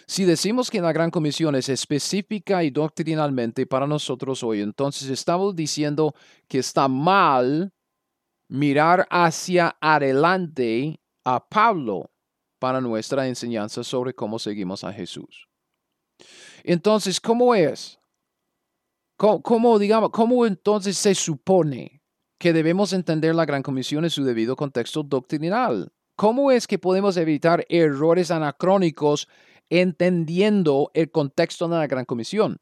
[0.07, 5.55] Si decimos que la Gran Comisión es específica y doctrinalmente para nosotros hoy, entonces estamos
[5.55, 6.15] diciendo
[6.49, 7.75] que está mal
[8.49, 10.99] mirar hacia adelante
[11.35, 12.11] a Pablo
[12.59, 15.47] para nuestra enseñanza sobre cómo seguimos a Jesús.
[16.65, 17.99] Entonces, ¿cómo es?
[19.17, 22.03] ¿Cómo, digamos, cómo entonces se supone
[22.39, 25.93] que debemos entender la Gran Comisión en su debido contexto doctrinal?
[26.17, 29.29] ¿Cómo es que podemos evitar errores anacrónicos
[29.69, 32.59] entendiendo el contexto de la Gran Comisión?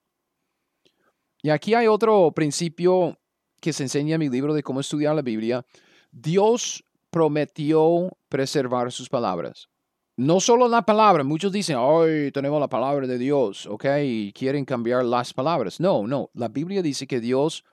[1.40, 3.20] Y aquí hay otro principio
[3.60, 5.64] que se enseña en mi libro de cómo estudiar la Biblia.
[6.10, 6.86] Dios
[7.16, 9.70] prometió preservar sus palabras.
[10.18, 13.86] No solo la palabra, muchos dicen, hoy tenemos la palabra de Dios, ¿ok?
[14.02, 15.80] Y quieren cambiar las palabras.
[15.80, 17.64] No, no, la Biblia dice que Dios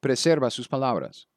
[0.00, 1.28] preserva sus palabras.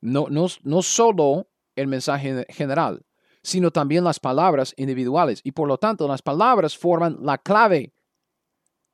[0.00, 3.04] No, no, no solo el mensaje general,
[3.42, 5.42] sino también las palabras individuales.
[5.44, 7.92] Y por lo tanto, las palabras forman la clave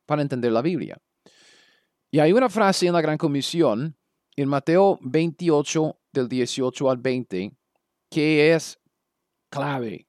[0.07, 1.01] para entender la Biblia.
[2.11, 3.97] Y hay una frase en la Gran Comisión,
[4.35, 7.53] en Mateo 28, del 18 al 20,
[8.09, 8.79] que es
[9.51, 10.07] clave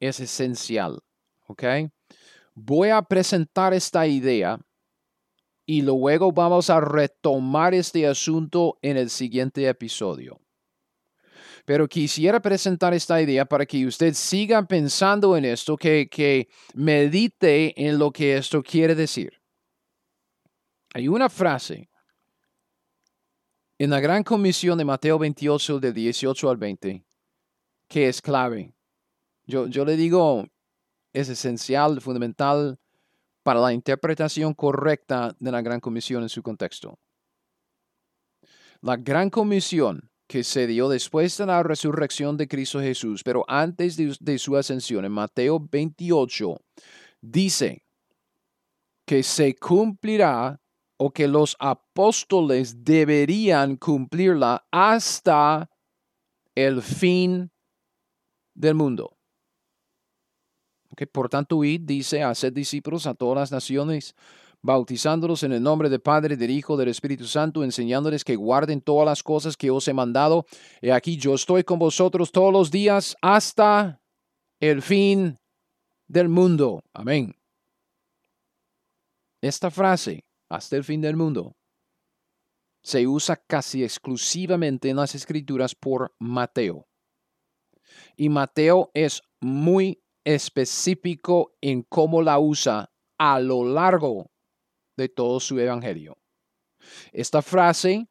[0.00, 1.00] es esencial.
[1.48, 1.64] ¿Ok?
[2.54, 4.58] Voy a presentar esta idea
[5.66, 10.40] y luego vamos a retomar este asunto en el siguiente episodio.
[11.64, 17.74] Pero quisiera presentar esta idea para que usted siga pensando en esto, que, que medite
[17.76, 19.32] en lo que esto quiere decir.
[20.94, 21.90] Hay una frase
[23.78, 27.04] en la gran comisión de Mateo 28, del 18 al 20,
[27.88, 28.72] que es clave.
[29.44, 30.46] Yo, le digo,
[31.12, 32.78] es esencial, fundamental
[33.42, 36.98] para la interpretación correcta de la Gran Comisión en su contexto.
[38.80, 43.96] La Gran Comisión que se dio después de la resurrección de Cristo Jesús, pero antes
[43.96, 46.56] de, de su ascensión, en Mateo 28,
[47.20, 47.84] dice
[49.04, 50.60] que se cumplirá
[50.96, 55.70] o que los apóstoles deberían cumplirla hasta
[56.54, 57.50] el fin
[58.54, 59.16] del mundo.
[61.12, 64.14] Por tanto, id, dice, hacer discípulos a todas las naciones,
[64.62, 69.04] bautizándolos en el nombre del Padre, del Hijo, del Espíritu Santo, enseñándoles que guarden todas
[69.04, 70.46] las cosas que os he mandado.
[70.80, 74.00] Y aquí yo estoy con vosotros todos los días hasta
[74.58, 75.38] el fin
[76.08, 76.82] del mundo.
[76.94, 77.36] Amén.
[79.42, 81.56] Esta frase, hasta el fin del mundo,
[82.82, 86.86] se usa casi exclusivamente en las escrituras por Mateo.
[88.16, 94.30] Y Mateo es muy específico en cómo la usa a lo largo
[94.96, 96.18] de todo su evangelio.
[97.12, 98.08] Esta frase,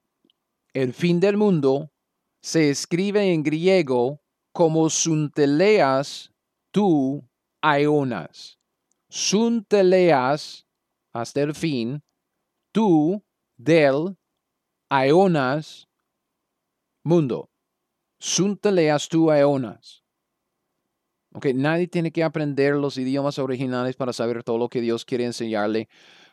[0.73, 1.91] el fin del mundo,
[2.41, 4.21] se escribe en griego
[4.53, 6.31] como sunteleas
[6.71, 7.27] tu
[7.61, 8.59] aeonas.
[9.09, 10.67] Sunteleas
[11.13, 12.03] hasta el fin,
[12.76, 13.23] tú
[13.55, 14.17] del
[14.89, 15.88] aeonas
[17.05, 17.49] mundo.
[18.19, 20.03] Sunteleas tu aeonas.
[21.34, 25.23] Okay, nadie tiene que aprender los idiomas originales para saber todo lo que Dios quiere
[25.23, 25.88] enseñarle.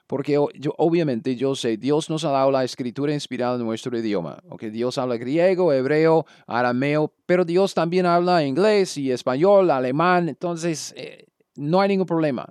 [0.09, 4.43] Porque yo, obviamente yo sé, Dios nos ha dado la escritura inspirada en nuestro idioma.
[4.49, 10.29] Okay, Dios habla griego, hebreo, arameo, pero Dios también habla inglés y español, alemán.
[10.29, 12.49] Entonces, eh, no hay ningún problema.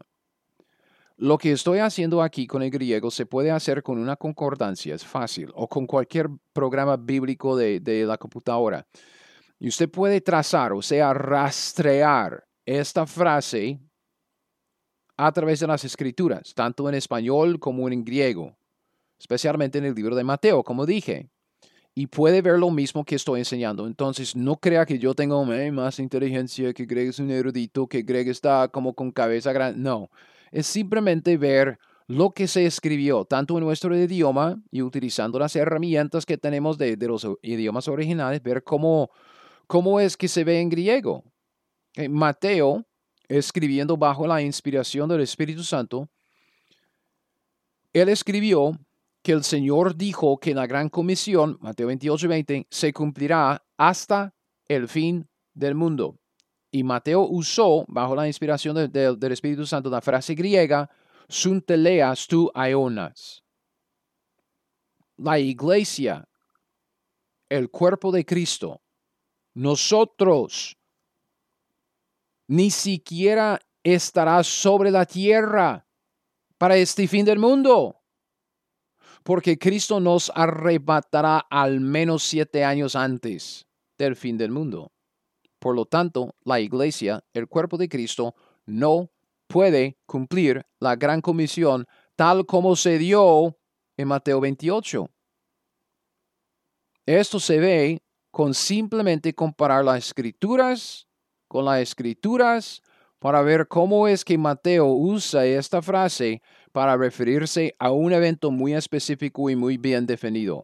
[1.21, 5.05] Lo que estoy haciendo aquí con el griego se puede hacer con una concordancia, es
[5.05, 8.87] fácil, o con cualquier programa bíblico de, la computadora.
[9.59, 13.79] Y usted puede trazar, o sea, rastrear esta frase
[15.15, 18.57] a través de las escrituras, tanto en español como en griego,
[19.19, 21.29] especialmente en el libro de Mateo, como dije.
[21.93, 23.85] Y puede ver lo mismo que estoy enseñando.
[23.85, 28.29] Entonces, no crea que yo tengo más inteligencia, que Greg es un erudito, que Greg
[28.29, 29.79] está como con cabeza grande.
[29.79, 30.09] No,
[30.51, 36.25] es simplemente ver lo que se escribió, tanto en nuestro idioma y utilizando las herramientas
[36.25, 39.09] que tenemos de, los idiomas originales, ver cómo
[39.71, 41.23] ¿Cómo es que se ve en griego?
[41.95, 42.85] Eh, Mateo,
[43.29, 46.09] escribiendo bajo la inspiración del Espíritu Santo,
[47.93, 48.77] él escribió
[49.23, 54.35] que el Señor dijo que la gran comisión, Mateo 28, 20, se cumplirá hasta
[54.67, 56.19] el fin del mundo.
[56.71, 60.89] Y Mateo usó, bajo la inspiración del Espíritu Santo, la frase griega,
[61.27, 63.43] sunteleas tu aeonas.
[65.17, 66.27] La iglesia,
[67.49, 68.81] el cuerpo de Cristo,
[69.53, 70.77] nosotros
[72.47, 75.85] ni siquiera estará sobre la tierra
[76.57, 78.01] para este fin del mundo.
[79.23, 83.67] Porque Cristo nos arrebatará al menos siete años antes
[83.97, 84.91] del fin del mundo.
[85.61, 88.33] Por lo tanto, la iglesia, el cuerpo de Cristo,
[88.65, 89.11] no
[89.45, 91.85] puede cumplir la gran comisión
[92.15, 93.55] tal como se dio
[93.95, 95.07] en Mateo 28.
[97.05, 98.01] Esto se ve
[98.31, 101.07] con simplemente comparar las escrituras
[101.51, 102.81] con las escrituras
[103.19, 106.41] para ver cómo es que Mateo usa esta frase
[106.71, 110.63] para referirse a un evento muy específico y muy bien definido.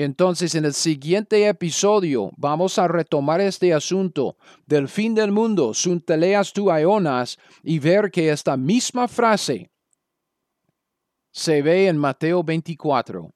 [0.00, 6.52] Entonces, en el siguiente episodio vamos a retomar este asunto del fin del mundo, sunteleas
[6.52, 9.72] tu aionas, y ver que esta misma frase
[11.32, 13.34] se ve en Mateo 24.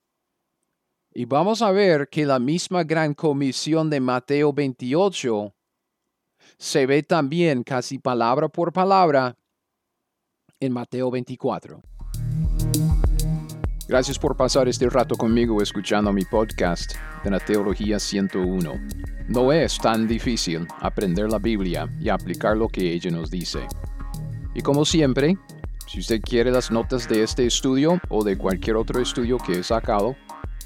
[1.12, 5.52] Y vamos a ver que la misma gran comisión de Mateo 28
[6.58, 9.36] se ve también casi palabra por palabra
[10.60, 11.82] en Mateo 24.
[13.93, 18.72] Gracias por pasar este rato conmigo escuchando mi podcast de la Teología 101.
[19.28, 23.59] No es tan difícil aprender la Biblia y aplicar lo que ella nos dice.
[24.55, 25.36] Y como siempre,
[25.86, 29.62] si usted quiere las notas de este estudio o de cualquier otro estudio que he
[29.62, 30.16] sacado,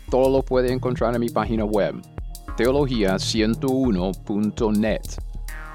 [0.08, 1.96] todo lo puede encontrar en mi página web,
[2.56, 5.02] teología101.net.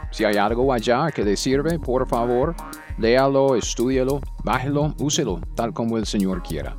[0.10, 2.56] Si hay algo allá que le sirve, por favor,
[2.98, 6.78] léalo, estúdialo, bájelo, úselo, tal como el Señor quiera.